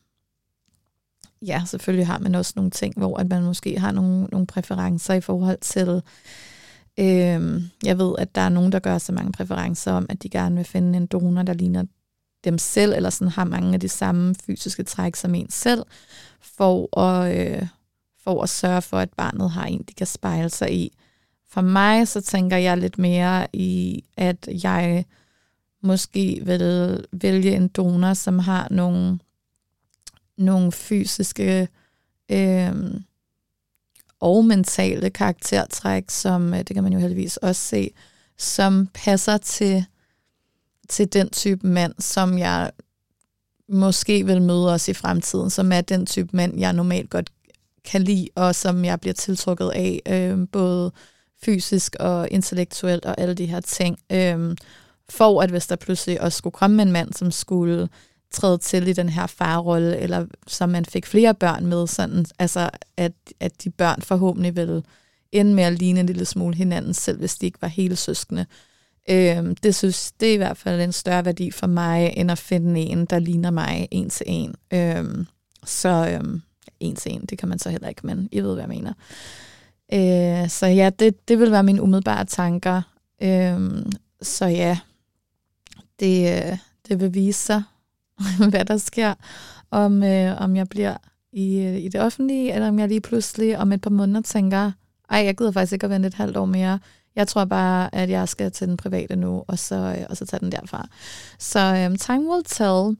ja, 1.46 1.62
selvfølgelig 1.66 2.06
har 2.06 2.18
man 2.18 2.34
også 2.34 2.52
nogle 2.56 2.70
ting, 2.70 2.94
hvor 2.96 3.16
at 3.16 3.28
man 3.28 3.42
måske 3.42 3.78
har 3.78 3.92
nogle, 3.92 4.24
nogle 4.24 4.46
præferencer 4.46 5.14
i 5.14 5.20
forhold 5.20 5.58
til 5.60 6.02
Øhm, 7.00 7.62
jeg 7.84 7.98
ved, 7.98 8.14
at 8.18 8.34
der 8.34 8.40
er 8.40 8.48
nogen, 8.48 8.72
der 8.72 8.78
gør 8.78 8.98
så 8.98 9.12
mange 9.12 9.32
præferencer 9.32 9.92
om, 9.92 10.06
at 10.08 10.22
de 10.22 10.28
gerne 10.28 10.56
vil 10.56 10.64
finde 10.64 10.96
en 10.96 11.06
donor, 11.06 11.42
der 11.42 11.52
ligner 11.52 11.84
dem 12.44 12.58
selv, 12.58 12.92
eller 12.92 13.10
sådan 13.10 13.32
har 13.32 13.44
mange 13.44 13.74
af 13.74 13.80
de 13.80 13.88
samme 13.88 14.34
fysiske 14.46 14.82
træk 14.82 15.16
som 15.16 15.34
en 15.34 15.50
selv, 15.50 15.84
for 16.40 16.98
at, 17.00 17.38
øh, 17.38 17.66
for 18.24 18.42
at 18.42 18.48
sørge 18.48 18.82
for, 18.82 18.98
at 18.98 19.10
barnet 19.16 19.50
har 19.50 19.64
en, 19.64 19.84
de 19.88 19.94
kan 19.94 20.06
spejle 20.06 20.50
sig 20.50 20.72
i. 20.74 20.97
For 21.50 21.60
mig, 21.60 22.08
så 22.08 22.20
tænker 22.20 22.56
jeg 22.56 22.78
lidt 22.78 22.98
mere 22.98 23.46
i, 23.52 24.04
at 24.16 24.48
jeg 24.62 25.04
måske 25.82 26.40
vil 26.44 27.04
vælge 27.12 27.56
en 27.56 27.68
donor, 27.68 28.14
som 28.14 28.38
har 28.38 28.68
nogle, 28.70 29.18
nogle 30.36 30.72
fysiske 30.72 31.68
øh, 32.28 32.74
og 34.20 34.44
mentale 34.44 35.10
karaktertræk, 35.10 36.04
som 36.08 36.54
øh, 36.54 36.58
det 36.58 36.74
kan 36.74 36.82
man 36.82 36.92
jo 36.92 36.98
heldigvis 36.98 37.36
også 37.36 37.62
se, 37.62 37.90
som 38.36 38.88
passer 38.94 39.36
til, 39.36 39.84
til 40.88 41.12
den 41.12 41.30
type 41.30 41.66
mand, 41.66 41.94
som 41.98 42.38
jeg 42.38 42.70
måske 43.68 44.26
vil 44.26 44.42
møde 44.42 44.72
os 44.72 44.88
i 44.88 44.94
fremtiden, 44.94 45.50
som 45.50 45.72
er 45.72 45.80
den 45.80 46.06
type 46.06 46.36
mand, 46.36 46.58
jeg 46.58 46.72
normalt 46.72 47.10
godt 47.10 47.30
kan 47.84 48.02
lide, 48.02 48.28
og 48.34 48.54
som 48.54 48.84
jeg 48.84 49.00
bliver 49.00 49.14
tiltrukket 49.14 49.70
af, 49.74 50.00
øh, 50.06 50.48
både 50.52 50.92
fysisk 51.44 51.96
og 52.00 52.28
intellektuelt 52.30 53.04
og 53.04 53.20
alle 53.20 53.34
de 53.34 53.46
her 53.46 53.60
ting. 53.60 53.98
Øhm, 54.12 54.56
for 55.08 55.42
at 55.42 55.50
hvis 55.50 55.66
der 55.66 55.76
pludselig 55.76 56.20
også 56.20 56.38
skulle 56.38 56.54
komme 56.54 56.82
en 56.82 56.92
mand, 56.92 57.12
som 57.12 57.30
skulle 57.30 57.88
træde 58.30 58.58
til 58.58 58.88
i 58.88 58.92
den 58.92 59.08
her 59.08 59.26
farrolle, 59.26 59.96
eller 59.96 60.26
så 60.46 60.66
man 60.66 60.84
fik 60.84 61.06
flere 61.06 61.34
børn 61.34 61.66
med, 61.66 61.86
sådan, 61.86 62.26
altså 62.38 62.70
at, 62.96 63.12
at 63.40 63.64
de 63.64 63.70
børn 63.70 64.02
forhåbentlig 64.02 64.56
ville 64.56 64.82
ende 65.32 65.54
med 65.54 65.64
at 65.64 65.72
ligne 65.72 66.00
en 66.00 66.06
lille 66.06 66.24
smule 66.24 66.54
hinanden, 66.56 66.94
selv 66.94 67.18
hvis 67.18 67.36
de 67.36 67.46
ikke 67.46 67.62
var 67.62 67.68
hele 67.68 67.96
søskende. 67.96 68.46
Øhm, 69.10 69.56
det 69.56 69.74
synes 69.74 70.12
det 70.20 70.28
er 70.28 70.34
i 70.34 70.36
hvert 70.36 70.56
fald 70.56 70.80
en 70.80 70.92
større 70.92 71.24
værdi 71.24 71.50
for 71.50 71.66
mig, 71.66 72.12
end 72.16 72.30
at 72.30 72.38
finde 72.38 72.80
en, 72.80 73.04
der 73.04 73.18
ligner 73.18 73.50
mig 73.50 73.88
en 73.90 74.10
til 74.10 74.26
en. 74.28 74.54
Øhm, 74.72 75.26
så 75.64 76.10
øhm, 76.10 76.42
en 76.80 76.96
til 76.96 77.12
en, 77.12 77.20
det 77.20 77.38
kan 77.38 77.48
man 77.48 77.58
så 77.58 77.70
heller 77.70 77.88
ikke, 77.88 78.06
men 78.06 78.28
I 78.32 78.40
ved, 78.40 78.54
hvad 78.54 78.62
jeg 78.62 78.68
mener. 78.68 78.92
Øh, 79.92 80.48
så 80.48 80.66
ja, 80.66 80.90
det, 80.98 81.28
det 81.28 81.38
vil 81.38 81.50
være 81.50 81.62
mine 81.62 81.82
umiddelbare 81.82 82.24
tanker. 82.24 82.82
Øh, 83.22 83.84
så 84.22 84.46
ja, 84.46 84.78
det, 86.00 86.58
det 86.88 87.00
vil 87.00 87.14
vise 87.14 87.42
sig, 87.42 87.62
hvad 88.50 88.64
der 88.64 88.76
sker, 88.76 89.14
om, 89.70 90.02
øh, 90.02 90.40
om 90.40 90.56
jeg 90.56 90.68
bliver 90.68 90.96
i, 91.32 91.60
øh, 91.60 91.76
i 91.76 91.88
det 91.88 92.00
offentlige, 92.00 92.52
eller 92.54 92.68
om 92.68 92.78
jeg 92.78 92.88
lige 92.88 93.00
pludselig 93.00 93.58
om 93.58 93.72
et 93.72 93.80
par 93.80 93.90
måneder 93.90 94.20
tænker, 94.20 94.72
ej, 95.10 95.24
jeg 95.24 95.36
gider 95.36 95.52
faktisk 95.52 95.72
ikke 95.72 95.84
at 95.84 95.90
vente 95.90 96.06
et 96.06 96.14
halvt 96.14 96.36
år 96.36 96.44
mere. 96.44 96.78
Jeg 97.16 97.28
tror 97.28 97.44
bare, 97.44 97.94
at 97.94 98.10
jeg 98.10 98.28
skal 98.28 98.52
til 98.52 98.68
den 98.68 98.76
private 98.76 99.16
nu, 99.16 99.44
og 99.48 99.58
så, 99.58 99.74
øh, 99.74 100.06
og 100.10 100.16
så 100.16 100.26
tage 100.26 100.40
den 100.40 100.52
derfra. 100.52 100.88
Så 101.38 101.58
øh, 101.60 101.98
time 101.98 102.30
will 102.30 102.44
tell. 102.44 102.96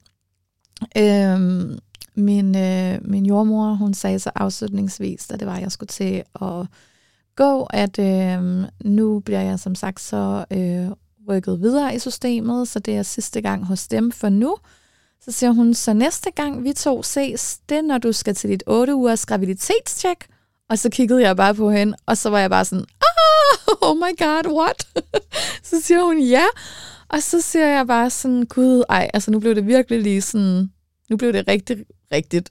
Øh, 0.97 1.77
min, 2.19 2.57
øh, 2.57 2.99
min 3.01 3.25
jordmor, 3.25 3.73
hun 3.73 3.93
sagde 3.93 4.19
så 4.19 4.31
afslutningsvis, 4.35 5.27
da 5.27 5.35
det 5.35 5.47
var, 5.47 5.55
at 5.55 5.61
jeg 5.61 5.71
skulle 5.71 5.87
til 5.87 6.23
at 6.41 6.67
gå, 7.35 7.63
at 7.63 7.99
øh, 7.99 8.63
nu 8.85 9.19
bliver 9.19 9.41
jeg 9.41 9.59
som 9.59 9.75
sagt 9.75 10.01
så 10.01 10.45
øh, 10.51 10.87
rykket 11.29 11.61
videre 11.61 11.95
i 11.95 11.99
systemet, 11.99 12.67
så 12.67 12.79
det 12.79 12.95
er 12.95 13.03
sidste 13.03 13.41
gang 13.41 13.65
hos 13.65 13.87
dem 13.87 14.11
for 14.11 14.29
nu. 14.29 14.55
Så 15.21 15.31
siger 15.31 15.51
hun, 15.51 15.73
så 15.73 15.93
næste 15.93 16.31
gang 16.31 16.63
vi 16.63 16.73
to 16.73 17.03
ses, 17.03 17.59
det 17.69 17.77
er, 17.77 17.81
når 17.81 17.97
du 17.97 18.11
skal 18.11 18.35
til 18.35 18.49
dit 18.49 18.63
8 18.67 18.95
ugers 18.95 19.25
graviditetstjek. 19.25 20.27
Og 20.69 20.79
så 20.79 20.89
kiggede 20.89 21.21
jeg 21.21 21.37
bare 21.37 21.55
på 21.55 21.71
hende, 21.71 21.97
og 22.05 22.17
så 22.17 22.29
var 22.29 22.39
jeg 22.39 22.49
bare 22.49 22.65
sådan, 22.65 22.85
ah, 23.01 23.89
oh 23.89 23.97
my 23.97 24.17
god, 24.17 24.57
what? 24.57 24.87
så 25.69 25.81
siger 25.81 26.03
hun, 26.03 26.19
ja. 26.19 26.45
Og 27.09 27.23
så 27.23 27.41
siger 27.41 27.67
jeg 27.67 27.87
bare 27.87 28.09
sådan, 28.09 28.45
gud, 28.45 28.83
ej, 28.89 29.09
altså 29.13 29.31
nu 29.31 29.39
blev 29.39 29.55
det 29.55 29.67
virkelig 29.67 30.01
lige 30.01 30.21
sådan, 30.21 30.71
nu 31.09 31.17
blev 31.17 31.33
det 31.33 31.47
rigtig, 31.47 31.77
rigtigt. 32.11 32.49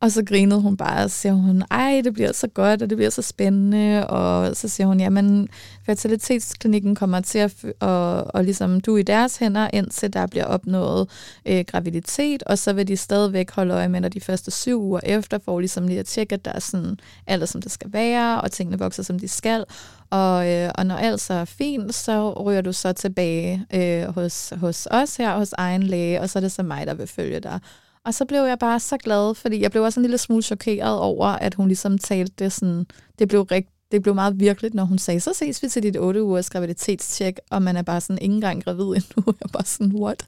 Og 0.00 0.12
så 0.12 0.24
grinede 0.24 0.60
hun 0.60 0.76
bare, 0.76 1.04
og 1.04 1.10
siger 1.10 1.32
hun, 1.32 1.62
ej, 1.70 2.00
det 2.04 2.14
bliver 2.14 2.32
så 2.32 2.48
godt, 2.48 2.82
og 2.82 2.90
det 2.90 2.98
bliver 2.98 3.10
så 3.10 3.22
spændende. 3.22 4.06
Og 4.06 4.56
så 4.56 4.68
siger 4.68 4.86
hun, 4.86 5.00
jamen, 5.00 5.48
fertilitetsklinikken 5.86 6.94
kommer 6.94 7.20
til 7.20 7.38
at, 7.38 7.54
og, 7.80 8.34
og 8.34 8.44
ligesom 8.44 8.80
du 8.80 8.96
i 8.96 9.02
deres 9.02 9.36
hænder, 9.36 9.68
indtil 9.72 10.12
der 10.12 10.26
bliver 10.26 10.44
opnået 10.44 11.08
øh, 11.46 11.64
graviditet, 11.68 12.42
og 12.42 12.58
så 12.58 12.72
vil 12.72 12.88
de 12.88 12.96
stadigvæk 12.96 13.50
holde 13.50 13.74
øje 13.74 13.88
med, 13.88 14.00
når 14.00 14.08
de 14.08 14.20
første 14.20 14.50
syv 14.50 14.82
uger 14.82 15.00
efter, 15.02 15.38
for 15.38 15.60
ligesom 15.60 15.88
lige 15.88 16.00
at 16.00 16.06
tjekke, 16.06 16.34
at 16.34 16.44
der 16.44 16.52
er 16.52 16.60
sådan 16.60 16.98
alt, 17.26 17.48
som 17.48 17.62
det 17.62 17.72
skal 17.72 17.92
være, 17.92 18.40
og 18.40 18.52
tingene 18.52 18.78
vokser, 18.78 19.02
som 19.02 19.18
de 19.18 19.28
skal. 19.28 19.64
Og, 20.10 20.52
øh, 20.52 20.70
og 20.74 20.86
når 20.86 20.96
alt 20.96 21.20
så 21.20 21.34
er 21.34 21.44
fint, 21.44 21.94
så 21.94 22.32
ryger 22.32 22.60
du 22.60 22.72
så 22.72 22.92
tilbage 22.92 23.66
øh, 23.74 24.14
hos, 24.14 24.52
hos 24.56 24.88
os 24.90 25.16
her, 25.16 25.38
hos 25.38 25.52
egen 25.52 25.82
læge, 25.82 26.20
og 26.20 26.30
så 26.30 26.38
er 26.38 26.40
det 26.40 26.52
så 26.52 26.62
mig, 26.62 26.86
der 26.86 26.94
vil 26.94 27.06
følge 27.06 27.40
dig. 27.40 27.60
Og 28.06 28.14
så 28.14 28.24
blev 28.24 28.42
jeg 28.42 28.58
bare 28.58 28.80
så 28.80 28.96
glad, 28.96 29.34
fordi 29.34 29.60
jeg 29.60 29.70
blev 29.70 29.82
også 29.82 30.00
en 30.00 30.02
lille 30.02 30.18
smule 30.18 30.42
chokeret 30.42 30.98
over, 30.98 31.26
at 31.26 31.54
hun 31.54 31.68
ligesom 31.68 31.98
talte 31.98 32.32
det 32.38 32.52
sådan, 32.52 32.86
det 33.18 33.28
blev 33.28 33.40
rigt, 33.42 33.68
det 33.92 34.02
blev 34.02 34.14
meget 34.14 34.40
virkeligt, 34.40 34.74
når 34.74 34.84
hun 34.84 34.98
sagde, 34.98 35.20
så 35.20 35.32
ses 35.32 35.62
vi 35.62 35.68
til 35.68 35.82
dit 35.82 35.96
8 35.96 36.22
ugers 36.22 36.50
graviditetstjek, 36.50 37.38
og 37.50 37.62
man 37.62 37.76
er 37.76 37.82
bare 37.82 38.00
sådan 38.00 38.22
ikke 38.22 38.34
engang 38.34 38.64
gravid 38.64 38.84
endnu. 38.84 39.22
Jeg 39.26 39.34
er 39.40 39.48
bare 39.48 39.64
sådan, 39.64 39.92
what? 39.94 40.26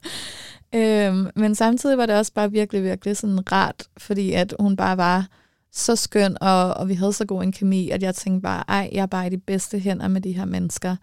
Øhm, 0.75 1.27
men 1.35 1.55
samtidig 1.55 1.97
var 1.97 2.05
det 2.05 2.15
også 2.15 2.33
bare 2.33 2.51
virkelig, 2.51 2.83
virkelig 2.83 3.17
sådan 3.17 3.51
rart, 3.51 3.83
fordi 3.97 4.33
at 4.33 4.53
hun 4.59 4.75
bare 4.75 4.97
var 4.97 5.27
så 5.71 5.95
skøn, 5.95 6.37
og, 6.41 6.73
og 6.73 6.89
vi 6.89 6.93
havde 6.93 7.13
så 7.13 7.25
god 7.25 7.43
en 7.43 7.51
kemi, 7.51 7.89
at 7.89 8.03
jeg 8.03 8.15
tænkte 8.15 8.41
bare, 8.41 8.63
ej, 8.67 8.89
jeg 8.91 9.01
er 9.01 9.05
bare 9.05 9.27
i 9.27 9.29
de 9.29 9.37
bedste 9.37 9.79
hænder 9.79 10.07
med 10.07 10.21
de 10.21 10.31
her 10.31 10.45
mennesker. 10.45 10.95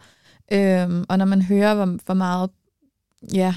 Øhm, 0.52 1.04
og 1.08 1.18
når 1.18 1.24
man 1.24 1.42
hører, 1.42 1.74
hvor, 1.74 1.98
hvor 2.04 2.14
meget 2.14 2.50
ja, 3.34 3.54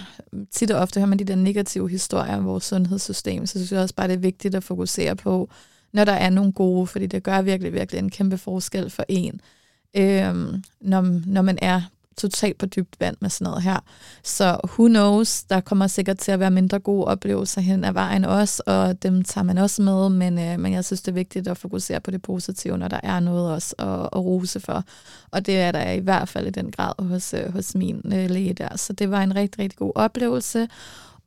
tit 0.52 0.72
og 0.72 0.82
ofte 0.82 1.00
hører 1.00 1.10
man 1.10 1.19
de 1.19 1.24
der 1.24 1.36
negative 1.36 1.89
historier 1.89 2.38
om 2.38 2.45
vores 2.45 2.63
sundhedssystem, 2.63 3.45
så 3.45 3.60
synes 3.60 3.72
jeg 3.72 3.82
også 3.82 3.95
bare, 3.95 4.08
det 4.08 4.13
er 4.13 4.19
vigtigt 4.19 4.56
at 4.56 4.63
fokusere 4.63 5.15
på, 5.15 5.50
når 5.93 6.06
der 6.06 6.12
er 6.13 6.30
nogle 6.30 6.52
gode, 6.52 6.88
fordi 6.88 7.06
det 7.06 7.24
gør 7.24 7.41
virkelig, 7.41 7.74
virkelig 7.74 8.00
en 8.00 8.10
kæmpe 8.10 8.38
forskel 8.38 8.89
for 8.89 9.06
en, 9.10 9.41
øhm, 9.98 10.63
når, 10.82 11.02
når 11.26 11.41
man 11.41 11.60
er 11.62 11.82
totalt 12.20 12.58
på 12.58 12.66
dybt 12.66 13.00
vand 13.00 13.16
med 13.22 13.30
sådan 13.30 13.46
noget 13.46 13.64
her. 13.64 13.80
Så 14.24 14.58
who 14.64 14.88
knows, 14.88 15.44
der 15.44 15.60
kommer 15.60 15.88
sikkert 15.88 16.18
til 16.18 16.32
at 16.32 16.40
være 16.40 16.52
mindre 16.52 16.80
gode 16.80 17.06
oplevelser 17.06 17.62
hen 17.62 17.84
ad 17.84 17.94
vejen 17.94 18.26
også, 18.26 18.64
og 18.66 19.04
dem 19.04 19.24
tager 19.24 19.46
man 19.46 19.58
også 19.58 19.82
med, 19.82 20.10
men, 20.10 20.40
øh, 20.40 20.60
men 20.60 20.74
jeg 20.74 20.86
synes, 20.86 21.02
det 21.02 21.12
er 21.12 21.16
vigtigt 21.16 21.48
at 21.48 21.58
fokusere 21.58 22.00
på 22.00 22.12
det 22.12 22.22
positive, 22.22 22.78
når 22.78 22.88
der 22.88 23.00
er 23.04 23.20
noget 23.20 23.54
også 23.54 23.76
at, 23.78 24.10
at 24.20 24.26
rose 24.26 24.60
for. 24.60 24.84
Og 25.32 25.46
det 25.46 25.60
er 25.60 25.72
der 25.72 25.92
i 25.92 26.00
hvert 26.00 26.30
fald 26.30 26.48
i 26.48 26.52
den 26.52 26.72
grad 26.72 26.94
hos, 27.00 27.34
øh, 27.34 27.54
hos 27.54 27.76
min 27.76 28.02
øh, 28.14 28.30
læge 28.30 28.54
der. 28.54 28.78
Så 28.78 28.94
det 28.94 29.12
var 29.12 29.22
en 29.22 29.36
rigtig, 29.36 29.60
rigtig 29.60 29.80
god 29.80 29.92
oplevelse. 29.96 30.68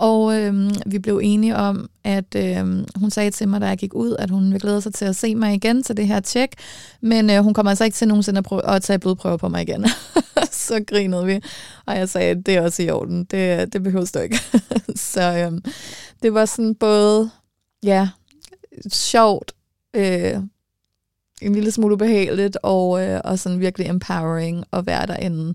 Og 0.03 0.41
øh, 0.41 0.71
vi 0.87 0.99
blev 0.99 1.21
enige 1.23 1.57
om, 1.57 1.91
at 2.05 2.35
øh, 2.37 2.85
hun 2.97 3.11
sagde 3.11 3.31
til 3.31 3.49
mig, 3.49 3.61
da 3.61 3.67
jeg 3.67 3.79
gik 3.79 3.95
ud, 3.95 4.17
at 4.19 4.31
hun 4.31 4.45
ville 4.45 4.61
glæde 4.61 4.81
sig 4.81 4.95
til 4.95 5.05
at 5.05 5.17
se 5.17 5.35
mig 5.35 5.55
igen 5.55 5.83
til 5.83 5.97
det 5.97 6.07
her 6.07 6.21
tjek. 6.21 6.55
Men 7.01 7.31
øh, 7.31 7.43
hun 7.43 7.55
kommer 7.55 7.71
altså 7.71 7.85
ikke 7.85 7.95
til 7.95 8.09
nogensinde 8.09 8.39
at, 8.39 8.45
prøve, 8.45 8.67
at 8.71 8.83
tage 8.83 8.99
blodprøver 8.99 9.37
på 9.37 9.49
mig 9.49 9.63
igen. 9.63 9.87
så 10.67 10.85
grinede 10.87 11.27
vi. 11.27 11.41
Og 11.87 11.97
jeg 11.97 12.09
sagde, 12.09 12.31
at 12.31 12.47
det 12.47 12.55
er 12.55 12.63
også 12.63 12.83
i 12.83 12.91
orden. 12.91 13.25
Det, 13.25 13.73
det 13.73 13.83
behøver 13.83 14.11
du 14.15 14.19
ikke. 14.19 14.41
så 15.13 15.23
øh, 15.23 15.73
det 16.23 16.35
var 16.35 16.45
sådan 16.45 16.75
både, 16.75 17.31
ja, 17.83 18.09
sjovt, 18.89 19.53
øh, 19.95 20.35
en 21.43 21.55
lille 21.55 21.71
smule 21.71 21.95
ubehageligt, 21.95 22.59
og, 22.63 23.03
øh, 23.03 23.21
og 23.25 23.39
sådan 23.39 23.61
virkelig 23.61 23.89
empowering 23.89 24.65
at 24.73 24.87
være 24.87 25.07
derinde. 25.07 25.55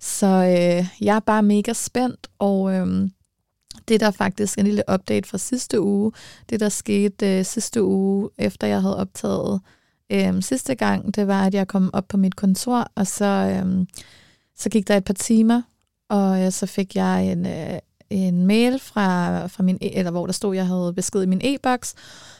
Så 0.00 0.26
øh, 0.26 0.86
jeg 1.06 1.16
er 1.16 1.20
bare 1.20 1.42
mega 1.42 1.72
spændt, 1.72 2.28
og... 2.38 2.72
Øh, 2.74 3.08
det 3.88 4.00
der 4.00 4.10
faktisk 4.10 4.58
en 4.58 4.64
lille 4.64 4.82
update 4.92 5.28
fra 5.28 5.38
sidste 5.38 5.80
uge. 5.80 6.12
Det, 6.50 6.60
der 6.60 6.68
skete 6.68 7.38
øh, 7.38 7.44
sidste 7.44 7.82
uge, 7.82 8.30
efter 8.38 8.66
jeg 8.66 8.82
havde 8.82 8.96
optaget 8.96 9.60
øh, 10.12 10.42
sidste 10.42 10.74
gang, 10.74 11.16
det 11.16 11.26
var, 11.26 11.46
at 11.46 11.54
jeg 11.54 11.68
kom 11.68 11.90
op 11.92 12.08
på 12.08 12.16
mit 12.16 12.36
kontor, 12.36 12.86
og 12.94 13.06
så, 13.06 13.24
øh, 13.24 13.86
så 14.56 14.68
gik 14.68 14.88
der 14.88 14.96
et 14.96 15.04
par 15.04 15.14
timer, 15.14 15.62
og 16.08 16.42
øh, 16.42 16.52
så 16.52 16.66
fik 16.66 16.96
jeg 16.96 17.32
en, 17.32 17.46
øh, 17.46 17.78
en 18.10 18.46
mail 18.46 18.78
fra, 18.78 19.46
fra 19.46 19.62
min, 19.62 19.78
e, 19.80 19.94
eller 19.94 20.10
hvor 20.10 20.26
der 20.26 20.32
stod, 20.32 20.54
at 20.54 20.56
jeg 20.56 20.66
havde 20.66 20.92
besked 20.96 21.22
i 21.22 21.26
min 21.26 21.40
e-boks 21.44 21.94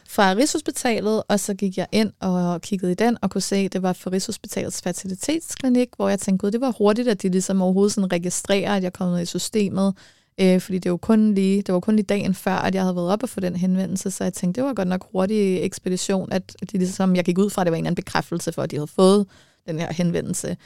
fra 0.09 0.33
Rigshospitalet, 0.33 1.23
og 1.29 1.41
så 1.41 1.55
gik 1.55 1.79
jeg 1.79 1.87
ind 1.93 2.13
og 2.21 2.61
kiggede 2.61 2.93
i 2.93 2.95
den, 2.95 3.19
og 3.23 3.31
kunne 3.31 3.41
se, 3.41 3.57
at 3.57 3.73
det 3.73 3.83
var 3.83 3.93
for 3.93 4.13
Rigshospitalets 4.13 4.83
fertilitetsklinik, 4.83 5.89
hvor 5.97 6.09
jeg 6.09 6.19
tænkte, 6.19 6.43
gud, 6.47 6.51
det 6.51 6.61
var 6.61 6.75
hurtigt, 6.79 7.09
at 7.09 7.23
de 7.23 7.29
ligesom 7.29 7.63
overhovedet 7.63 7.93
sådan 7.93 8.13
registrerer, 8.13 8.77
at 8.77 8.83
jeg 8.83 8.93
kom 8.93 9.11
ned 9.11 9.21
i 9.21 9.27
systemet, 9.27 9.95
øh, 10.40 10.61
fordi 10.61 10.79
det 10.79 10.90
var, 10.90 10.97
kun 10.97 11.35
lige, 11.35 11.62
det 11.62 11.75
var 11.75 11.81
kun 11.81 11.97
lige 11.97 12.07
dagen 12.07 12.35
før, 12.35 12.55
at 12.55 12.75
jeg 12.75 12.83
havde 12.83 12.97
været 12.97 13.12
oppe 13.12 13.25
og 13.25 13.29
få 13.29 13.40
den 13.40 13.57
henvendelse, 13.57 14.11
så 14.11 14.25
jeg 14.25 14.33
tænkte, 14.33 14.61
det 14.61 14.66
var 14.66 14.75
godt 14.75 14.88
nok 14.88 15.09
hurtig 15.12 15.62
ekspedition, 15.62 16.33
at 16.33 16.57
det 16.61 16.73
ligesom, 16.73 17.16
jeg 17.16 17.25
gik 17.25 17.38
ud 17.38 17.51
fra, 17.51 17.62
at 17.62 17.66
det 17.66 17.73
var 17.73 17.77
en 17.77 17.85
eller 17.85 17.90
anden 17.90 18.05
bekræftelse 18.05 18.53
for, 18.53 18.62
at 18.62 18.71
de 18.71 18.77
havde 18.77 18.87
fået 18.87 19.27
den 19.66 19.79
her 19.79 19.92
henvendelse. 19.92 20.57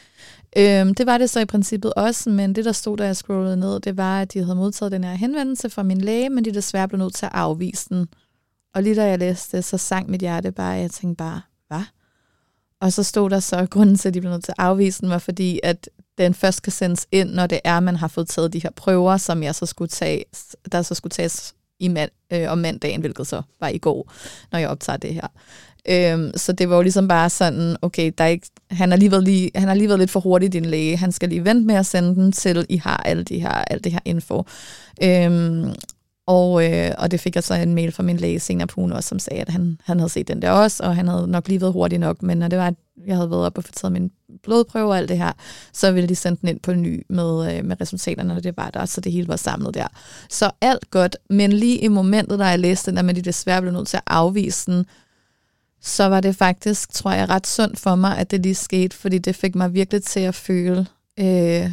Øhm, 0.56 0.94
det 0.94 1.06
var 1.06 1.18
det 1.18 1.30
så 1.30 1.40
i 1.40 1.44
princippet 1.44 1.94
også, 1.94 2.30
men 2.30 2.54
det 2.54 2.64
der 2.64 2.72
stod, 2.72 2.96
da 2.96 3.04
jeg 3.04 3.16
scrollede 3.16 3.56
ned, 3.56 3.80
det 3.80 3.96
var, 3.96 4.22
at 4.22 4.32
de 4.32 4.38
havde 4.38 4.56
modtaget 4.56 4.92
den 4.92 5.04
her 5.04 5.14
henvendelse 5.14 5.70
fra 5.70 5.82
min 5.82 6.00
læge, 6.00 6.30
men 6.30 6.44
de 6.44 6.54
desværre 6.54 6.88
blev 6.88 6.98
nødt 6.98 7.14
til 7.14 7.26
at 7.26 7.32
afvise 7.34 7.88
den. 7.88 8.08
Og 8.74 8.82
lige 8.82 8.96
da 8.96 9.04
jeg 9.06 9.18
læste 9.18 9.56
det, 9.56 9.64
så 9.64 9.78
sang 9.78 10.10
mit 10.10 10.20
hjerte 10.20 10.52
bare, 10.52 10.70
jeg 10.70 10.90
tænkte 10.90 11.16
bare, 11.16 11.40
hvad? 11.68 11.82
Og 12.80 12.92
så 12.92 13.02
stod 13.02 13.30
der 13.30 13.40
så, 13.40 13.56
at 13.56 13.70
grunden 13.70 13.96
til, 13.96 14.08
at 14.08 14.14
de 14.14 14.20
blev 14.20 14.32
nødt 14.32 14.44
til 14.44 14.52
at 14.52 14.64
afvise 14.64 15.00
den, 15.00 15.10
var 15.10 15.18
fordi, 15.18 15.60
at 15.62 15.88
den 16.18 16.34
først 16.34 16.62
kan 16.62 16.72
sendes 16.72 17.06
ind, 17.12 17.30
når 17.30 17.46
det 17.46 17.60
er, 17.64 17.80
man 17.80 17.96
har 17.96 18.08
fået 18.08 18.28
taget 18.28 18.52
de 18.52 18.62
her 18.62 18.70
prøver, 18.70 19.16
som 19.16 19.42
jeg 19.42 19.54
så 19.54 19.66
skulle 19.66 19.88
tage, 19.88 20.24
der 20.72 20.82
så 20.82 20.94
skulle 20.94 21.10
tages 21.10 21.54
i 21.80 21.88
mand, 21.88 22.10
øh, 22.32 22.50
om 22.50 22.58
mandagen, 22.58 23.00
hvilket 23.00 23.26
så 23.26 23.42
var 23.60 23.68
i 23.68 23.78
går, 23.78 24.12
når 24.52 24.58
jeg 24.58 24.68
optager 24.68 24.96
det 24.96 25.14
her. 25.14 25.28
Øhm, 25.88 26.32
så 26.36 26.52
det 26.52 26.70
var 26.70 26.76
jo 26.76 26.82
ligesom 26.82 27.08
bare 27.08 27.30
sådan, 27.30 27.76
okay, 27.82 28.12
der 28.18 28.24
er 28.24 28.28
ikke, 28.28 28.46
han, 28.70 28.90
har 28.90 28.96
lige 28.96 29.10
været 29.10 29.24
lige, 29.24 29.50
han 29.54 29.68
har 29.68 29.74
lige 29.74 29.88
været 29.88 29.98
lidt 29.98 30.10
for 30.10 30.20
hurtig, 30.20 30.52
din 30.52 30.64
læge. 30.64 30.96
Han 30.96 31.12
skal 31.12 31.28
lige 31.28 31.44
vente 31.44 31.66
med 31.66 31.74
at 31.74 31.86
sende 31.86 32.14
den 32.14 32.32
til, 32.32 32.66
I 32.68 32.76
har 32.76 32.96
alle 32.96 33.24
de 33.24 33.40
her, 33.40 33.50
alt 33.50 33.84
det 33.84 33.92
her 33.92 34.00
info. 34.04 34.44
Øhm, 35.02 35.74
og, 36.26 36.72
øh, 36.72 36.90
og 36.98 37.10
det 37.10 37.20
fik 37.20 37.34
jeg 37.34 37.44
så 37.44 37.54
en 37.54 37.74
mail 37.74 37.92
fra 37.92 38.02
min 38.02 38.16
læge 38.16 38.40
senere 38.40 38.66
på 38.66 38.80
ugen 38.80 38.92
også, 38.92 39.08
som 39.08 39.18
sagde, 39.18 39.40
at 39.40 39.48
han, 39.48 39.78
han 39.84 39.98
havde 39.98 40.10
set 40.10 40.28
den 40.28 40.42
der 40.42 40.50
også, 40.50 40.82
og 40.82 40.96
han 40.96 41.08
havde 41.08 41.28
nok 41.28 41.48
lige 41.48 41.60
været 41.60 41.72
hurtig 41.72 41.98
nok, 41.98 42.22
men 42.22 42.38
når 42.38 42.48
det 42.48 42.58
var, 42.58 42.66
at 42.66 42.74
jeg 43.06 43.16
havde 43.16 43.30
været 43.30 43.46
op 43.46 43.58
og 43.58 43.64
fået 43.64 43.74
taget 43.74 43.92
min 43.92 44.10
blodprøve 44.46 44.88
og 44.88 44.98
alt 44.98 45.08
det 45.08 45.18
her, 45.18 45.32
så 45.72 45.92
ville 45.92 46.08
de 46.08 46.16
sende 46.16 46.38
den 46.40 46.48
ind 46.48 46.60
på 46.60 46.74
ny 46.74 47.06
med, 47.08 47.56
øh, 47.56 47.64
med 47.64 47.80
resultaterne, 47.80 48.34
og 48.34 48.44
det 48.44 48.56
var 48.56 48.70
der, 48.70 48.84
så 48.84 49.00
det 49.00 49.12
hele 49.12 49.28
var 49.28 49.36
samlet 49.36 49.74
der. 49.74 49.86
Så 50.30 50.50
alt 50.60 50.90
godt, 50.90 51.16
men 51.30 51.52
lige 51.52 51.78
i 51.78 51.88
momentet, 51.88 52.38
da 52.38 52.44
jeg 52.44 52.58
læste 52.58 52.90
den, 52.90 52.98
at 52.98 53.04
med 53.04 53.14
de 53.14 53.22
desværre 53.22 53.60
blev 53.60 53.72
nødt 53.72 53.88
til 53.88 53.96
at 53.96 54.02
afvise 54.06 54.72
den, 54.72 54.86
så 55.80 56.04
var 56.04 56.20
det 56.20 56.36
faktisk, 56.36 56.92
tror 56.92 57.12
jeg, 57.12 57.28
ret 57.28 57.46
sundt 57.46 57.78
for 57.78 57.94
mig, 57.94 58.18
at 58.18 58.30
det 58.30 58.42
lige 58.42 58.54
skete, 58.54 58.96
fordi 58.96 59.18
det 59.18 59.36
fik 59.36 59.54
mig 59.54 59.74
virkelig 59.74 60.02
til 60.02 60.20
at 60.20 60.34
føle, 60.34 60.86
øh, 61.18 61.70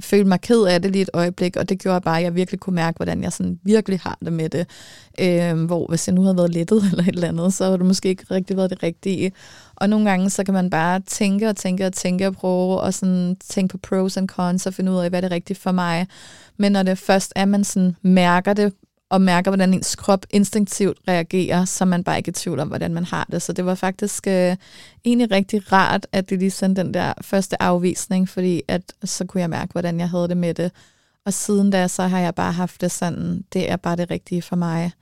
følte 0.00 0.28
mig 0.28 0.40
ked 0.40 0.62
af 0.62 0.82
det 0.82 0.92
lige 0.92 1.02
et 1.02 1.10
øjeblik, 1.12 1.56
og 1.56 1.68
det 1.68 1.78
gjorde 1.78 2.00
bare, 2.00 2.18
at 2.18 2.24
jeg 2.24 2.34
virkelig 2.34 2.60
kunne 2.60 2.74
mærke, 2.74 2.96
hvordan 2.96 3.22
jeg 3.22 3.32
sådan 3.32 3.60
virkelig 3.64 4.00
har 4.00 4.18
det 4.24 4.32
med 4.32 4.48
det. 4.48 4.66
Øh, 5.20 5.64
hvor 5.64 5.86
hvis 5.86 6.08
jeg 6.08 6.14
nu 6.14 6.22
havde 6.22 6.36
været 6.36 6.50
lettet 6.50 6.82
eller 6.90 7.04
et 7.04 7.08
eller 7.08 7.28
andet, 7.28 7.54
så 7.54 7.64
havde 7.64 7.78
det 7.78 7.86
måske 7.86 8.08
ikke 8.08 8.24
rigtig 8.30 8.56
været 8.56 8.70
det 8.70 8.82
rigtige. 8.82 9.32
Og 9.76 9.88
nogle 9.88 10.10
gange, 10.10 10.30
så 10.30 10.44
kan 10.44 10.54
man 10.54 10.70
bare 10.70 11.00
tænke 11.00 11.48
og 11.48 11.56
tænke 11.56 11.86
og 11.86 11.92
tænke 11.92 12.26
og 12.26 12.34
prøve 12.34 12.80
og 12.80 12.94
sådan 12.94 13.36
tænke 13.48 13.72
på 13.72 13.78
pros 13.78 14.16
and 14.16 14.28
cons 14.28 14.66
og 14.66 14.74
finde 14.74 14.92
ud 14.92 14.98
af, 14.98 15.10
hvad 15.10 15.22
er 15.22 15.30
rigtigt 15.30 15.58
for 15.58 15.72
mig. 15.72 16.06
Men 16.56 16.72
når 16.72 16.82
det 16.82 16.98
først 16.98 17.32
er, 17.36 17.44
man 17.44 17.64
sådan 17.64 17.96
mærker 18.02 18.52
det 18.52 18.72
og 19.14 19.20
mærker, 19.20 19.50
hvordan 19.50 19.74
ens 19.74 19.96
krop 19.96 20.26
instinktivt 20.30 20.98
reagerer, 21.08 21.64
så 21.64 21.84
man 21.84 22.04
bare 22.04 22.16
ikke 22.16 22.28
i 22.28 22.32
tvivl 22.32 22.60
om, 22.60 22.68
hvordan 22.68 22.94
man 22.94 23.04
har 23.04 23.26
det. 23.32 23.42
Så 23.42 23.52
det 23.52 23.66
var 23.66 23.74
faktisk 23.74 24.26
øh, 24.26 24.56
egentlig 25.04 25.30
rigtig 25.30 25.72
rart, 25.72 26.06
at 26.12 26.30
de 26.30 26.36
lige 26.36 26.50
sendte 26.50 26.82
den 26.82 26.94
der 26.94 27.12
første 27.20 27.62
afvisning, 27.62 28.28
fordi 28.28 28.62
at, 28.68 28.92
så 29.04 29.24
kunne 29.24 29.40
jeg 29.40 29.50
mærke, 29.50 29.72
hvordan 29.72 30.00
jeg 30.00 30.10
havde 30.10 30.28
det 30.28 30.36
med 30.36 30.54
det. 30.54 30.72
Og 31.26 31.32
siden 31.32 31.70
da, 31.70 31.88
så 31.88 32.02
har 32.02 32.18
jeg 32.18 32.34
bare 32.34 32.52
haft 32.52 32.80
det 32.80 32.90
sådan, 32.90 33.44
det 33.52 33.70
er 33.70 33.76
bare 33.76 33.96
det 33.96 34.10
rigtige 34.10 34.42
for 34.42 34.56
mig. 34.56 34.92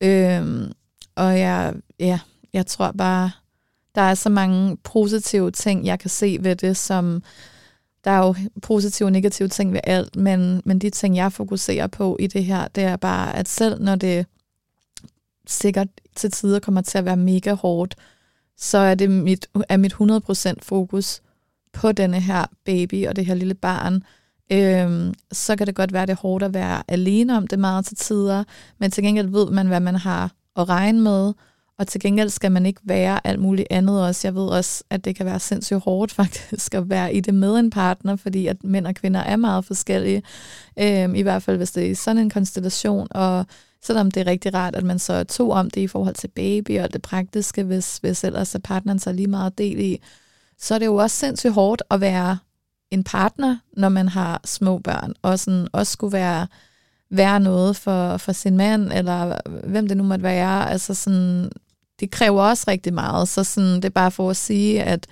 Øhm, 0.00 0.72
og 1.14 1.38
jeg, 1.38 1.74
ja, 1.98 2.18
jeg 2.52 2.66
tror 2.66 2.92
bare, 2.92 3.30
der 3.94 4.02
er 4.02 4.14
så 4.14 4.28
mange 4.28 4.76
positive 4.76 5.50
ting, 5.50 5.86
jeg 5.86 5.98
kan 5.98 6.10
se 6.10 6.38
ved 6.40 6.56
det, 6.56 6.76
som 6.76 7.22
der 8.06 8.12
er 8.12 8.26
jo 8.26 8.34
positive 8.62 9.06
og 9.06 9.12
negative 9.12 9.48
ting 9.48 9.72
ved 9.72 9.80
alt, 9.84 10.16
men, 10.16 10.62
men 10.64 10.78
de 10.78 10.90
ting, 10.90 11.16
jeg 11.16 11.32
fokuserer 11.32 11.86
på 11.86 12.16
i 12.20 12.26
det 12.26 12.44
her, 12.44 12.68
det 12.68 12.84
er 12.84 12.96
bare, 12.96 13.36
at 13.36 13.48
selv 13.48 13.82
når 13.82 13.96
det 13.96 14.26
sikkert 15.46 15.88
til 16.16 16.30
tider 16.30 16.58
kommer 16.58 16.80
til 16.80 16.98
at 16.98 17.04
være 17.04 17.16
mega 17.16 17.52
hårdt, 17.52 17.94
så 18.56 18.78
er 18.78 18.94
det 18.94 19.10
mit, 19.10 19.46
er 19.68 19.76
mit 19.76 19.94
100% 19.94 20.54
fokus 20.62 21.20
på 21.72 21.92
denne 21.92 22.20
her 22.20 22.46
baby 22.64 23.06
og 23.06 23.16
det 23.16 23.26
her 23.26 23.34
lille 23.34 23.54
barn. 23.54 24.02
Øhm, 24.52 25.14
så 25.32 25.56
kan 25.56 25.66
det 25.66 25.74
godt 25.74 25.92
være, 25.92 26.06
det 26.06 26.12
er 26.12 26.16
hårdt 26.16 26.44
at 26.44 26.54
være 26.54 26.82
alene 26.88 27.36
om 27.36 27.46
det 27.46 27.58
meget 27.58 27.86
til 27.86 27.96
tider, 27.96 28.44
men 28.78 28.90
til 28.90 29.04
gengæld 29.04 29.28
ved 29.28 29.50
man, 29.50 29.66
hvad 29.66 29.80
man 29.80 29.94
har 29.94 30.32
at 30.56 30.68
regne 30.68 31.00
med, 31.00 31.32
og 31.78 31.86
til 31.86 32.00
gengæld 32.00 32.28
skal 32.28 32.52
man 32.52 32.66
ikke 32.66 32.80
være 32.84 33.26
alt 33.26 33.40
muligt 33.40 33.68
andet 33.70 34.02
også. 34.04 34.28
Jeg 34.28 34.34
ved 34.34 34.48
også, 34.48 34.84
at 34.90 35.04
det 35.04 35.16
kan 35.16 35.26
være 35.26 35.40
sindssygt 35.40 35.80
hårdt 35.80 36.12
faktisk 36.22 36.74
at 36.74 36.90
være 36.90 37.14
i 37.14 37.20
det 37.20 37.34
med 37.34 37.56
en 37.58 37.70
partner, 37.70 38.16
fordi 38.16 38.46
at 38.46 38.64
mænd 38.64 38.86
og 38.86 38.94
kvinder 38.94 39.20
er 39.20 39.36
meget 39.36 39.64
forskellige. 39.64 40.22
Øhm, 40.78 41.14
I 41.14 41.22
hvert 41.22 41.42
fald, 41.42 41.56
hvis 41.56 41.70
det 41.70 41.86
er 41.86 41.90
i 41.90 41.94
sådan 41.94 42.22
en 42.22 42.30
konstellation. 42.30 43.08
Og 43.10 43.46
selvom 43.82 44.10
det 44.10 44.20
er 44.20 44.26
rigtig 44.26 44.54
rart, 44.54 44.76
at 44.76 44.84
man 44.84 44.98
så 44.98 45.12
er 45.12 45.24
to 45.24 45.50
om 45.50 45.70
det 45.70 45.80
i 45.80 45.86
forhold 45.86 46.14
til 46.14 46.28
baby 46.28 46.80
og 46.80 46.92
det 46.92 47.02
praktiske, 47.02 47.62
hvis, 47.62 47.98
hvis 47.98 48.24
ellers 48.24 48.54
er 48.54 48.58
partneren 48.58 48.98
så 48.98 49.12
lige 49.12 49.26
meget 49.26 49.58
del 49.58 49.80
i, 49.80 50.00
så 50.58 50.74
er 50.74 50.78
det 50.78 50.86
jo 50.86 50.96
også 50.96 51.16
sindssygt 51.16 51.52
hårdt 51.52 51.82
at 51.90 52.00
være 52.00 52.38
en 52.90 53.04
partner, 53.04 53.56
når 53.76 53.88
man 53.88 54.08
har 54.08 54.40
små 54.44 54.78
børn, 54.78 55.14
og 55.22 55.38
sådan 55.38 55.68
også 55.72 55.92
skulle 55.92 56.12
være 56.12 56.46
være 57.10 57.40
noget 57.40 57.76
for, 57.76 58.16
for 58.16 58.32
sin 58.32 58.56
mand, 58.56 58.92
eller 58.92 59.36
hvem 59.66 59.88
det 59.88 59.96
nu 59.96 60.02
måtte 60.02 60.22
være. 60.22 60.70
Altså 60.70 60.94
sådan, 60.94 61.50
det 62.00 62.10
kræver 62.10 62.42
også 62.42 62.64
rigtig 62.68 62.94
meget, 62.94 63.28
så 63.28 63.44
sådan, 63.44 63.76
det 63.76 63.84
er 63.84 63.90
bare 63.90 64.10
for 64.10 64.30
at 64.30 64.36
sige, 64.36 64.82
at 64.82 65.06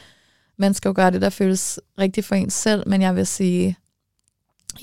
man 0.59 0.75
skal 0.75 0.89
jo 0.89 0.93
gøre 0.97 1.11
det, 1.11 1.23
der 1.23 1.31
føles 1.31 1.81
rigtigt 1.99 2.27
for 2.27 2.35
en 2.35 2.51
selv, 2.51 2.89
men 2.89 3.03
jeg 3.03 3.17
vil 3.17 3.27
sige, 3.27 3.77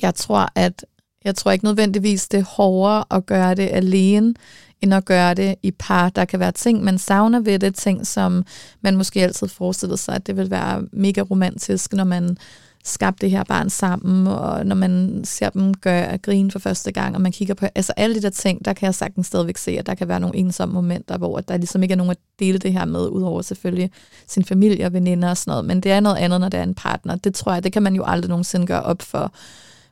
jeg 0.01 0.15
tror, 0.15 0.47
at 0.55 0.85
jeg 1.23 1.35
tror 1.35 1.51
ikke 1.51 1.65
nødvendigvis, 1.65 2.27
det 2.27 2.39
er 2.39 2.43
hårdere 2.43 3.03
at 3.11 3.25
gøre 3.25 3.55
det 3.55 3.69
alene, 3.71 4.33
end 4.81 4.93
at 4.93 5.05
gøre 5.05 5.33
det 5.33 5.55
i 5.63 5.71
par. 5.71 6.09
Der 6.09 6.25
kan 6.25 6.39
være 6.39 6.51
ting, 6.51 6.83
man 6.83 6.97
savner 6.97 7.39
ved 7.39 7.59
det, 7.59 7.75
ting, 7.75 8.07
som 8.07 8.45
man 8.81 8.97
måske 8.97 9.23
altid 9.23 9.47
forestillede 9.47 9.97
sig, 9.97 10.15
at 10.15 10.27
det 10.27 10.37
vil 10.37 10.51
være 10.51 10.83
mega 10.91 11.21
romantisk, 11.21 11.93
når 11.93 12.03
man 12.03 12.37
skabt 12.83 13.21
det 13.21 13.31
her 13.31 13.43
barn 13.43 13.69
sammen, 13.69 14.27
og 14.27 14.65
når 14.65 14.75
man 14.75 15.21
ser 15.23 15.49
dem 15.49 15.73
gøre 15.73 16.17
grin 16.17 16.51
for 16.51 16.59
første 16.59 16.91
gang, 16.91 17.15
og 17.15 17.21
man 17.21 17.31
kigger 17.31 17.53
på, 17.53 17.65
altså 17.75 17.93
alle 17.97 18.15
de 18.15 18.21
der 18.21 18.29
ting, 18.29 18.65
der 18.65 18.73
kan 18.73 18.85
jeg 18.85 18.95
sagtens 18.95 19.27
stadigvæk 19.27 19.57
se, 19.57 19.71
at 19.71 19.85
der 19.85 19.95
kan 19.95 20.07
være 20.07 20.19
nogle 20.19 20.35
ensomme 20.35 20.73
momenter, 20.73 21.17
hvor 21.17 21.39
der 21.39 21.57
ligesom 21.57 21.83
ikke 21.83 21.93
er 21.93 21.97
nogen 21.97 22.11
at 22.11 22.17
dele 22.39 22.57
det 22.57 22.73
her 22.73 22.85
med, 22.85 23.07
udover 23.07 23.41
selvfølgelig 23.41 23.91
sin 24.27 24.45
familie 24.45 24.85
og 24.85 24.93
veninder 24.93 25.29
og 25.29 25.37
sådan 25.37 25.51
noget, 25.51 25.65
men 25.65 25.81
det 25.81 25.91
er 25.91 25.99
noget 25.99 26.17
andet, 26.17 26.41
når 26.41 26.49
det 26.49 26.59
er 26.59 26.63
en 26.63 26.75
partner. 26.75 27.15
Det 27.15 27.33
tror 27.33 27.53
jeg, 27.53 27.63
det 27.63 27.73
kan 27.73 27.83
man 27.83 27.95
jo 27.95 28.03
aldrig 28.05 28.29
nogensinde 28.29 28.67
gøre 28.67 28.83
op 28.83 29.01
for. 29.01 29.33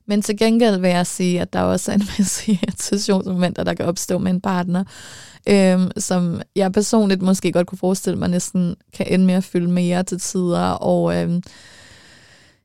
Men 0.10 0.22
til 0.22 0.38
gengæld 0.38 0.80
vil 0.80 0.90
jeg 0.90 1.08
sige, 1.08 1.42
at 1.42 1.54
der 1.54 1.62
også 1.62 1.92
er 1.92 1.96
en 1.96 2.08
masse 2.18 2.52
irritationsmomenter, 2.64 3.64
der 3.64 3.74
kan 3.74 3.86
opstå 3.86 4.18
med 4.18 4.32
en 4.32 4.42
partner, 4.42 4.84
øhm, 5.50 5.92
som 5.98 6.42
jeg 6.56 6.72
personligt 6.72 7.22
måske 7.22 7.52
godt 7.52 7.68
kunne 7.68 7.78
forestille 7.78 8.20
mig 8.20 8.30
næsten 8.30 8.76
kan 8.94 9.06
ende 9.10 9.26
med 9.26 9.34
at 9.34 9.44
fylde 9.44 9.72
mere 9.72 10.04
til 10.04 10.20
tider, 10.20 10.70
og 10.70 11.16
øhm, 11.16 11.44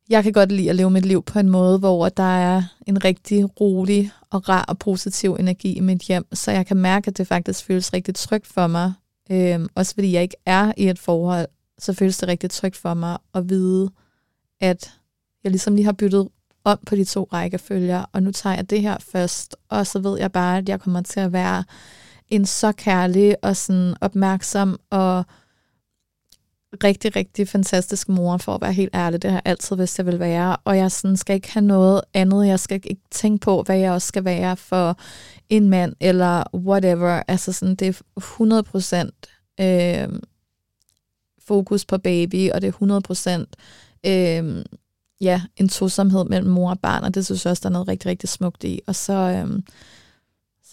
jeg 0.09 0.23
kan 0.23 0.33
godt 0.33 0.53
lide 0.53 0.71
at 0.71 0.77
leve 0.77 0.91
mit 0.91 1.07
liv 1.07 1.23
på 1.23 1.39
en 1.39 1.51
måde, 1.51 1.79
hvor 1.79 2.09
der 2.09 2.39
er 2.39 2.63
en 2.87 3.05
rigtig 3.05 3.61
rolig 3.61 4.11
og 4.31 4.49
rar 4.49 4.65
og 4.65 4.79
positiv 4.79 5.37
energi 5.41 5.73
i 5.73 5.81
mit 5.81 6.03
hjem, 6.03 6.27
så 6.33 6.51
jeg 6.51 6.67
kan 6.67 6.77
mærke, 6.77 7.09
at 7.09 7.19
det 7.19 7.27
faktisk 7.27 7.65
føles 7.65 7.93
rigtig 7.93 8.15
trygt 8.15 8.47
for 8.47 8.67
mig. 8.67 8.93
Øhm, 9.31 9.69
også 9.75 9.95
fordi 9.95 10.13
jeg 10.13 10.23
ikke 10.23 10.37
er 10.47 10.73
i 10.77 10.89
et 10.89 10.99
forhold, 10.99 11.47
så 11.79 11.93
føles 11.93 12.19
det 12.19 12.29
rigtig 12.29 12.51
trygt 12.51 12.77
for 12.77 12.95
mig 12.95 13.19
at 13.35 13.49
vide, 13.49 13.91
at 14.61 14.93
jeg 15.45 15.51
ligesom 15.51 15.75
lige 15.75 15.85
har 15.85 15.93
byttet 15.93 16.29
om 16.65 16.79
på 16.87 16.97
de 16.97 17.05
to 17.05 17.29
rækkefølger, 17.33 18.05
og 18.13 18.23
nu 18.23 18.33
tager 18.33 18.57
jeg 18.57 18.71
det 18.71 18.81
her 18.81 18.97
først, 19.13 19.57
og 19.69 19.87
så 19.87 19.99
ved 19.99 20.19
jeg 20.19 20.33
bare, 20.33 20.59
at 20.59 20.69
jeg 20.69 20.81
kommer 20.81 21.01
til 21.01 21.21
at 21.21 21.33
være 21.33 21.65
en 22.29 22.47
så 22.47 22.73
kærlig 22.73 23.37
og 23.43 23.57
sådan 23.57 23.95
opmærksom 24.01 24.79
og 24.91 25.25
rigtig, 26.85 27.17
rigtig 27.17 27.49
fantastisk 27.49 28.09
mor, 28.09 28.37
for 28.37 28.55
at 28.55 28.61
være 28.61 28.73
helt 28.73 28.95
ærlig. 28.95 29.23
Det 29.23 29.31
har 29.31 29.39
jeg 29.39 29.51
altid 29.51 29.77
vidst, 29.77 29.99
jeg 29.99 30.07
vil 30.07 30.19
være. 30.19 30.57
Og 30.65 30.77
jeg 30.77 30.91
sådan 30.91 31.17
skal 31.17 31.35
ikke 31.35 31.53
have 31.53 31.65
noget 31.65 32.01
andet. 32.15 32.47
Jeg 32.47 32.61
skal 32.61 32.81
ikke 32.85 33.03
tænke 33.11 33.45
på, 33.45 33.63
hvad 33.63 33.77
jeg 33.77 33.93
også 33.93 34.09
skal 34.09 34.25
være 34.25 34.57
for 34.57 34.99
en 35.49 35.69
mand, 35.69 35.95
eller 36.01 36.57
whatever. 36.57 37.23
Altså 37.29 37.53
sådan, 37.53 37.75
det 37.75 37.89
er 37.89 38.01
100 38.17 38.63
procent 38.63 39.15
øh, 39.61 40.09
fokus 41.39 41.85
på 41.85 41.99
baby, 41.99 42.51
og 42.51 42.61
det 42.61 42.69
er 42.69 42.73
100 42.73 43.01
procent 43.01 43.57
øh, 44.07 44.65
ja, 45.21 45.43
en 45.57 45.69
tosomhed 45.69 46.25
mellem 46.25 46.51
mor 46.51 46.71
og 46.71 46.81
barn, 46.81 47.05
og 47.05 47.15
det 47.15 47.25
synes 47.25 47.45
jeg 47.45 47.51
også, 47.51 47.61
der 47.61 47.69
er 47.69 47.73
noget 47.73 47.89
rigtig, 47.89 48.11
rigtig 48.11 48.29
smukt 48.29 48.65
i. 48.65 48.81
Og 48.87 48.95
så, 48.95 49.13
øh, 49.13 49.61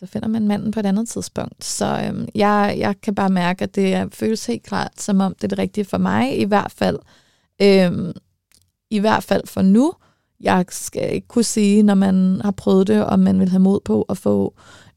så 0.02 0.08
finder 0.08 0.28
man 0.28 0.48
manden 0.48 0.72
på 0.72 0.80
et 0.80 0.86
andet 0.86 1.10
tidspunkt. 1.10 1.66
Så 1.66 2.02
øhm, 2.06 2.28
jeg, 2.36 2.76
jeg 2.78 2.96
kan 3.02 3.16
bare 3.16 3.30
mærke, 3.30 3.64
at 3.64 3.76
det 3.76 4.16
føles 4.16 4.46
helt 4.46 4.64
klart, 4.64 4.92
som 5.02 5.22
om 5.22 5.36
det 5.36 5.44
er 5.44 5.48
det 5.48 5.60
rigtige 5.60 5.86
for 5.86 5.98
mig, 5.98 6.40
i 6.40 6.44
hvert 6.44 6.72
fald. 6.72 7.00
Øhm, 7.62 8.12
I 8.90 9.00
hvert 9.00 9.24
fald 9.24 9.48
for 9.48 9.62
nu. 9.62 9.94
Jeg 10.40 10.66
skal 10.70 11.14
ikke 11.14 11.28
kunne 11.28 11.44
sige, 11.44 11.84
når 11.84 11.94
man 11.94 12.42
har 12.44 12.52
prøvet 12.52 12.88
det, 12.88 13.06
om 13.06 13.20
man 13.20 13.40
vil 13.40 13.50
have 13.50 13.60
mod 13.60 13.80
på 13.86 14.02
at 14.02 14.18
få 14.18 14.56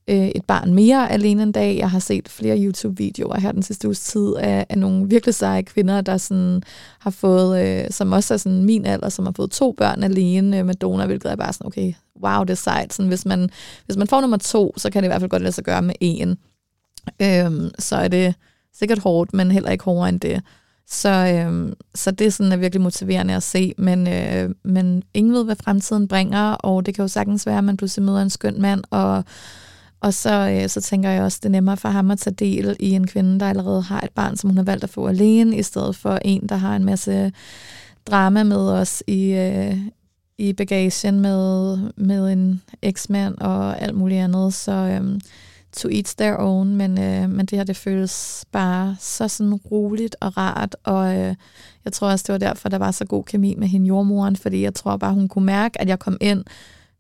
øh, 0.09 0.29
et 0.29 0.45
barn 0.45 0.75
mere 0.75 1.11
alene 1.11 1.43
en 1.43 1.53
dag. 1.53 1.77
Jeg 1.79 1.91
har 1.91 1.99
set 1.99 2.29
flere 2.29 2.59
YouTube-videoer 2.59 3.41
her 3.41 3.53
den 3.53 3.63
sidste 3.63 3.89
uges 3.89 4.01
tid 4.01 4.35
af, 4.35 4.67
af 4.69 4.79
nogle 4.79 5.09
virkelig 5.09 5.35
seje 5.35 5.63
kvinder, 5.63 6.01
der 6.01 6.17
sådan 6.17 6.63
har 6.99 7.11
fået, 7.11 7.67
øh, 7.67 7.91
som 7.91 8.13
også 8.13 8.35
er 8.35 8.39
sådan 8.39 8.65
min 8.65 8.87
alder, 8.87 9.09
som 9.09 9.25
har 9.25 9.33
fået 9.37 9.51
to 9.51 9.73
børn 9.73 10.03
alene 10.03 10.59
øh, 10.59 10.67
med 10.67 10.75
donor, 10.75 11.07
hvilket 11.07 11.31
er 11.31 11.37
bare 11.37 11.53
sådan, 11.53 11.67
okay, 11.67 11.93
wow, 12.23 12.45
det 12.45 12.51
er 12.51 12.55
sejt. 12.55 12.95
Sådan, 12.95 13.09
hvis, 13.09 13.27
man, 13.27 13.51
hvis 13.87 13.97
man 13.97 14.09
får 14.09 14.21
nummer 14.21 14.37
to, 14.37 14.75
så 14.77 14.91
kan 14.91 15.03
det 15.03 15.07
i 15.07 15.11
hvert 15.11 15.21
fald 15.21 15.31
godt 15.31 15.43
lade 15.43 15.55
sig 15.55 15.65
gøre 15.65 15.83
med 15.83 15.95
en. 16.01 16.39
Øhm, 17.23 17.71
så 17.79 17.97
er 17.97 18.09
det 18.09 18.35
sikkert 18.75 18.99
hårdt, 18.99 19.35
men 19.35 19.51
heller 19.51 19.71
ikke 19.71 19.85
hårdere 19.85 20.09
end 20.09 20.21
det. 20.21 20.43
Så, 20.89 21.09
øhm, 21.09 21.75
så 21.95 22.11
det 22.11 22.27
er 22.27 22.31
sådan 22.31 22.53
er 22.53 22.57
virkelig 22.57 22.83
motiverende 22.83 23.35
at 23.35 23.43
se, 23.43 23.75
men, 23.79 24.09
øh, 24.09 24.51
men 24.65 25.03
ingen 25.15 25.35
ved, 25.35 25.45
hvad 25.45 25.57
fremtiden 25.57 26.09
bringer, 26.09 26.53
og 26.53 26.87
det 26.87 26.95
kan 26.95 27.03
jo 27.03 27.09
sagtens 27.09 27.47
være, 27.47 27.59
at 27.59 27.65
man 27.65 27.77
pludselig 27.77 28.05
møder 28.07 28.23
en 28.23 28.31
skøn 28.31 28.61
mand, 28.61 28.85
og 28.91 29.25
og 30.05 30.15
så, 30.15 30.49
øh, 30.51 30.69
så 30.69 30.81
tænker 30.81 31.11
jeg 31.11 31.23
også, 31.23 31.39
det 31.43 31.49
er 31.49 31.51
nemmere 31.51 31.77
for 31.77 31.89
ham 31.89 32.11
at 32.11 32.19
tage 32.19 32.35
del 32.35 32.77
i 32.81 32.91
en 32.91 33.07
kvinde, 33.07 33.41
der 33.41 33.49
allerede 33.49 33.83
har 33.83 34.01
et 34.01 34.11
barn, 34.11 34.37
som 34.37 34.51
hun 34.51 34.57
har 34.57 34.65
valgt 34.65 34.85
at 34.85 34.91
få 34.91 35.07
alene, 35.07 35.57
i 35.57 35.63
stedet 35.63 35.97
for 35.97 36.19
en, 36.25 36.49
der 36.49 36.57
har 36.57 36.77
en 36.77 36.85
masse 36.85 37.33
drama 38.07 38.43
med 38.43 38.71
os 38.71 39.03
i, 39.07 39.33
øh, 39.33 39.77
i 40.39 40.53
bagagen 40.53 41.21
med, 41.21 41.79
med 41.97 42.33
en 42.33 42.63
eksmand 42.83 43.39
og 43.39 43.83
alt 43.83 43.95
muligt 43.95 44.21
andet. 44.21 44.55
Så 44.55 44.73
øh, 44.73 45.21
to 45.73 45.89
each 45.89 46.17
their 46.17 46.37
own, 46.39 46.77
men, 46.77 46.99
øh, 46.99 47.31
men 47.31 47.47
det 47.47 47.59
her, 47.59 47.65
det 47.65 47.77
føles 47.77 48.45
bare 48.53 48.97
så 49.01 49.29
sådan 49.29 49.55
roligt 49.55 50.17
og 50.21 50.37
rart, 50.37 50.77
og 50.85 51.17
øh, 51.17 51.35
jeg 51.85 51.93
tror 51.93 52.11
også, 52.11 52.25
det 52.27 52.33
var 52.33 52.49
derfor, 52.49 52.69
der 52.69 52.79
var 52.79 52.91
så 52.91 53.05
god 53.05 53.25
kemi 53.25 53.55
med 53.59 53.69
hende 53.69 53.87
jordmoren, 53.87 54.37
fordi 54.37 54.63
jeg 54.63 54.75
tror 54.75 54.97
bare, 54.97 55.15
hun 55.15 55.29
kunne 55.29 55.47
mærke, 55.47 55.81
at 55.81 55.89
jeg 55.89 55.99
kom 55.99 56.17
ind 56.21 56.45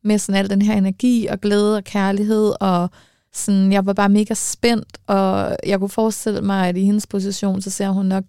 med 0.05 0.19
sådan 0.19 0.38
al 0.38 0.51
den 0.51 0.62
her 0.62 0.75
energi 0.75 1.27
og 1.27 1.40
glæde 1.40 1.77
og 1.77 1.85
kærlighed, 1.85 2.53
og 2.61 2.90
sådan, 3.33 3.73
jeg 3.73 3.87
var 3.87 3.93
bare 3.93 4.09
mega 4.09 4.35
spændt, 4.35 4.99
og 5.07 5.57
jeg 5.67 5.79
kunne 5.79 5.88
forestille 5.88 6.40
mig, 6.40 6.69
at 6.69 6.77
i 6.77 6.85
hendes 6.85 7.07
position, 7.07 7.62
så 7.62 7.71
ser 7.71 7.88
hun 7.88 8.07
nok 8.07 8.25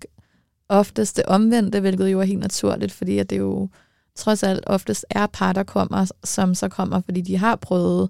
oftest 0.70 1.18
det 1.18 1.26
omvendte, 1.26 1.80
hvilket 1.80 2.12
jo 2.12 2.20
er 2.20 2.26
helt 2.26 2.40
naturligt, 2.40 2.92
fordi 2.92 3.18
at 3.18 3.30
det 3.30 3.38
jo 3.38 3.70
trods 4.16 4.44
alt 4.44 4.64
oftest 4.68 5.06
er 5.10 5.28
par, 5.28 5.54
der 5.54 5.64
kommer, 5.64 6.12
som 6.24 6.56
så 6.56 6.70
kommer, 6.70 7.02
fordi 7.06 7.22
de 7.22 7.38
har 7.38 7.56
prøvet 7.56 8.10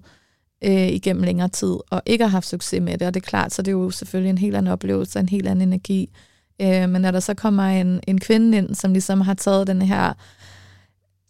øh, 0.64 0.88
igennem 0.88 1.22
længere 1.22 1.48
tid, 1.48 1.76
og 1.90 2.02
ikke 2.06 2.24
har 2.24 2.30
haft 2.30 2.46
succes 2.46 2.80
med 2.80 2.98
det, 2.98 3.06
og 3.06 3.14
det 3.14 3.22
er 3.22 3.26
klart, 3.26 3.52
så 3.52 3.62
det 3.62 3.68
er 3.68 3.72
jo 3.72 3.90
selvfølgelig 3.90 4.30
en 4.30 4.38
helt 4.38 4.56
anden 4.56 4.72
oplevelse, 4.72 5.20
en 5.20 5.28
helt 5.28 5.48
anden 5.48 5.68
energi. 5.68 6.10
Øh, 6.62 6.88
men 6.88 7.02
når 7.02 7.10
der 7.10 7.20
så 7.20 7.34
kommer 7.34 7.62
en, 7.62 8.00
en 8.06 8.20
kvinde 8.20 8.58
ind, 8.58 8.74
som 8.74 8.92
ligesom 8.92 9.20
har 9.20 9.34
taget 9.34 9.66
den 9.66 9.82
her 9.82 10.12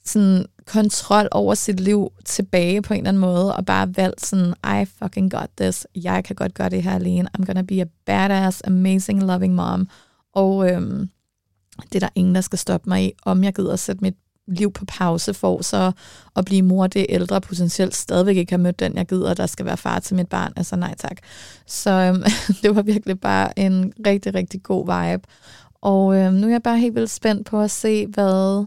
sådan 0.08 0.46
kontrol 0.66 1.28
over 1.30 1.54
sit 1.54 1.80
liv 1.80 2.12
tilbage 2.24 2.82
på 2.82 2.94
en 2.94 2.98
eller 3.00 3.08
anden 3.08 3.20
måde, 3.20 3.56
og 3.56 3.66
bare 3.66 3.96
valgt 3.96 4.26
sådan, 4.26 4.54
I 4.82 4.84
fucking 4.84 5.30
got 5.30 5.48
this, 5.60 5.86
jeg 5.94 6.24
kan 6.24 6.36
godt 6.36 6.54
gøre 6.54 6.68
det 6.68 6.82
her 6.82 6.94
alene, 6.94 7.28
I'm 7.38 7.44
gonna 7.44 7.62
be 7.62 7.80
a 7.80 7.84
badass, 8.06 8.62
amazing, 8.64 9.22
loving 9.22 9.54
mom, 9.54 9.88
og 10.34 10.70
øhm, 10.70 11.10
det 11.82 11.94
er 11.94 12.00
der 12.00 12.08
ingen, 12.14 12.34
der 12.34 12.40
skal 12.40 12.58
stoppe 12.58 12.88
mig 12.88 13.04
i, 13.04 13.12
om 13.22 13.44
jeg 13.44 13.54
gider 13.54 13.72
at 13.72 13.78
sætte 13.78 14.02
mit 14.02 14.14
liv 14.48 14.72
på 14.72 14.84
pause 14.84 15.34
for 15.34 15.62
så 15.62 15.92
at 16.36 16.44
blive 16.44 16.62
mor 16.62 16.86
det 16.86 17.06
ældre, 17.08 17.40
potentielt 17.40 17.94
stadigvæk 17.94 18.36
ikke 18.36 18.52
har 18.52 18.58
mødt 18.58 18.80
den, 18.80 18.96
jeg 18.96 19.06
gider, 19.06 19.34
der 19.34 19.46
skal 19.46 19.66
være 19.66 19.76
far 19.76 19.98
til 19.98 20.16
mit 20.16 20.28
barn. 20.28 20.52
Altså 20.56 20.76
nej 20.76 20.94
tak. 20.98 21.16
Så 21.66 21.90
øhm, 21.90 22.22
det 22.62 22.76
var 22.76 22.82
virkelig 22.82 23.20
bare 23.20 23.58
en 23.58 23.92
rigtig, 24.06 24.34
rigtig 24.34 24.62
god 24.62 24.84
vibe. 24.84 25.22
Og 25.80 26.16
øhm, 26.16 26.34
nu 26.34 26.46
er 26.46 26.50
jeg 26.50 26.62
bare 26.62 26.78
helt 26.78 26.94
vildt 26.94 27.10
spændt 27.10 27.46
på 27.46 27.60
at 27.60 27.70
se, 27.70 28.06
hvad 28.06 28.64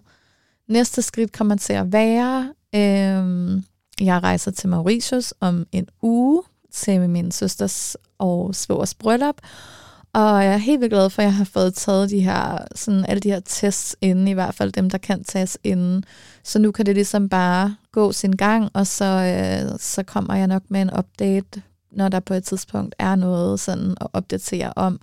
Næste 0.70 1.02
skridt 1.02 1.32
kommer 1.32 1.56
til 1.56 1.74
at 1.74 1.94
være, 1.94 2.54
øh, 2.76 3.62
jeg 4.02 4.24
rejser 4.24 4.52
til 4.52 4.70
Mauritius 4.70 5.34
om 5.40 5.66
en 5.72 5.88
uge 6.02 6.44
til 6.72 7.10
min 7.10 7.32
søsters 7.32 7.98
og 8.18 8.56
svogers 8.56 8.94
bryllup, 8.94 9.36
og 10.14 10.44
jeg 10.44 10.54
er 10.54 10.58
helt 10.58 10.82
vildt 10.82 10.94
glad 10.94 11.10
for, 11.10 11.22
at 11.22 11.26
jeg 11.26 11.34
har 11.34 11.44
fået 11.44 11.74
taget 11.74 12.10
de 12.10 12.20
her, 12.20 12.58
sådan 12.76 13.06
alle 13.06 13.20
de 13.20 13.30
her 13.30 13.40
tests 13.40 13.96
inden, 14.02 14.28
i 14.28 14.34
hvert 14.34 14.56
fald 14.56 14.72
dem, 14.72 14.90
der 14.90 14.98
kan 14.98 15.24
tages 15.24 15.58
inden. 15.64 16.04
Så 16.44 16.60
nu 16.60 16.72
kan 16.72 16.86
det 16.86 16.96
ligesom 16.96 17.30
bare 17.30 17.76
gå 17.92 18.12
sin 18.12 18.32
gang, 18.32 18.70
og 18.74 18.88
så, 18.88 19.06
øh, 19.06 19.80
så 19.80 20.04
kommer 20.04 20.36
jeg 20.36 20.48
nok 20.48 20.64
med 20.70 20.82
en 20.82 20.98
update, 20.98 21.62
når 21.92 22.10
der 22.10 22.20
på 22.20 22.34
et 22.34 22.44
tidspunkt 22.44 22.96
er 23.00 23.16
noget 23.16 23.60
sådan 23.60 23.96
at 24.02 24.08
opdatere 24.14 24.74
om 24.76 25.00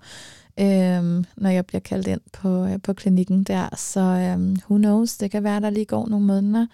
øhm, 0.60 1.24
når 1.36 1.50
jeg 1.50 1.66
bliver 1.66 1.80
kaldt 1.80 2.06
ind 2.06 2.20
på, 2.32 2.64
øh, 2.64 2.82
på 2.82 2.92
klinikken 2.92 3.44
der. 3.44 3.76
Så 3.76 4.00
øhm, 4.00 4.56
who 4.70 4.76
knows, 4.76 5.16
det 5.16 5.30
kan 5.30 5.44
være, 5.44 5.60
der 5.60 5.70
lige 5.70 5.86
går 5.86 6.08
nogle 6.08 6.26
måneder. 6.26 6.66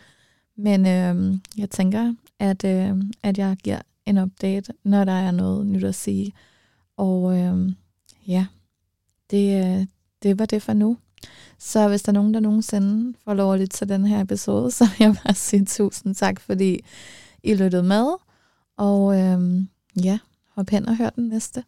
Men 0.56 0.86
øhm, 0.86 1.40
jeg 1.58 1.70
tænker, 1.70 2.14
at, 2.38 2.64
øh, 2.64 2.96
at 3.22 3.38
jeg 3.38 3.56
giver 3.64 3.80
en 4.06 4.18
update, 4.18 4.72
når 4.84 5.04
der 5.04 5.12
er 5.12 5.30
noget 5.30 5.66
nyt 5.66 5.84
at 5.84 5.94
sige. 5.94 6.32
Og 6.96 7.38
øhm, 7.38 7.74
ja, 8.26 8.46
det, 9.30 9.64
øh, 9.64 9.86
det 10.22 10.38
var 10.38 10.46
det 10.46 10.62
for 10.62 10.72
nu. 10.72 10.96
Så 11.58 11.88
hvis 11.88 12.02
der 12.02 12.12
er 12.12 12.14
nogen, 12.14 12.34
der 12.34 12.40
nogensinde 12.40 13.14
får 13.24 13.34
lov 13.34 13.54
at 13.54 13.60
lytte 13.60 13.76
til 13.76 13.88
den 13.88 14.06
her 14.06 14.20
episode, 14.20 14.70
så 14.70 14.84
vil 14.84 15.04
jeg 15.04 15.16
bare 15.24 15.34
sige 15.34 15.64
tusind 15.64 16.14
tak, 16.14 16.40
fordi 16.40 16.80
I 17.42 17.54
lyttede 17.54 17.82
med. 17.82 18.06
Og 18.76 19.18
øhm, 19.20 19.68
ja, 20.02 20.18
hop 20.48 20.70
hen 20.70 20.88
og 20.88 20.96
hør 20.96 21.10
den 21.10 21.28
næste. 21.28 21.64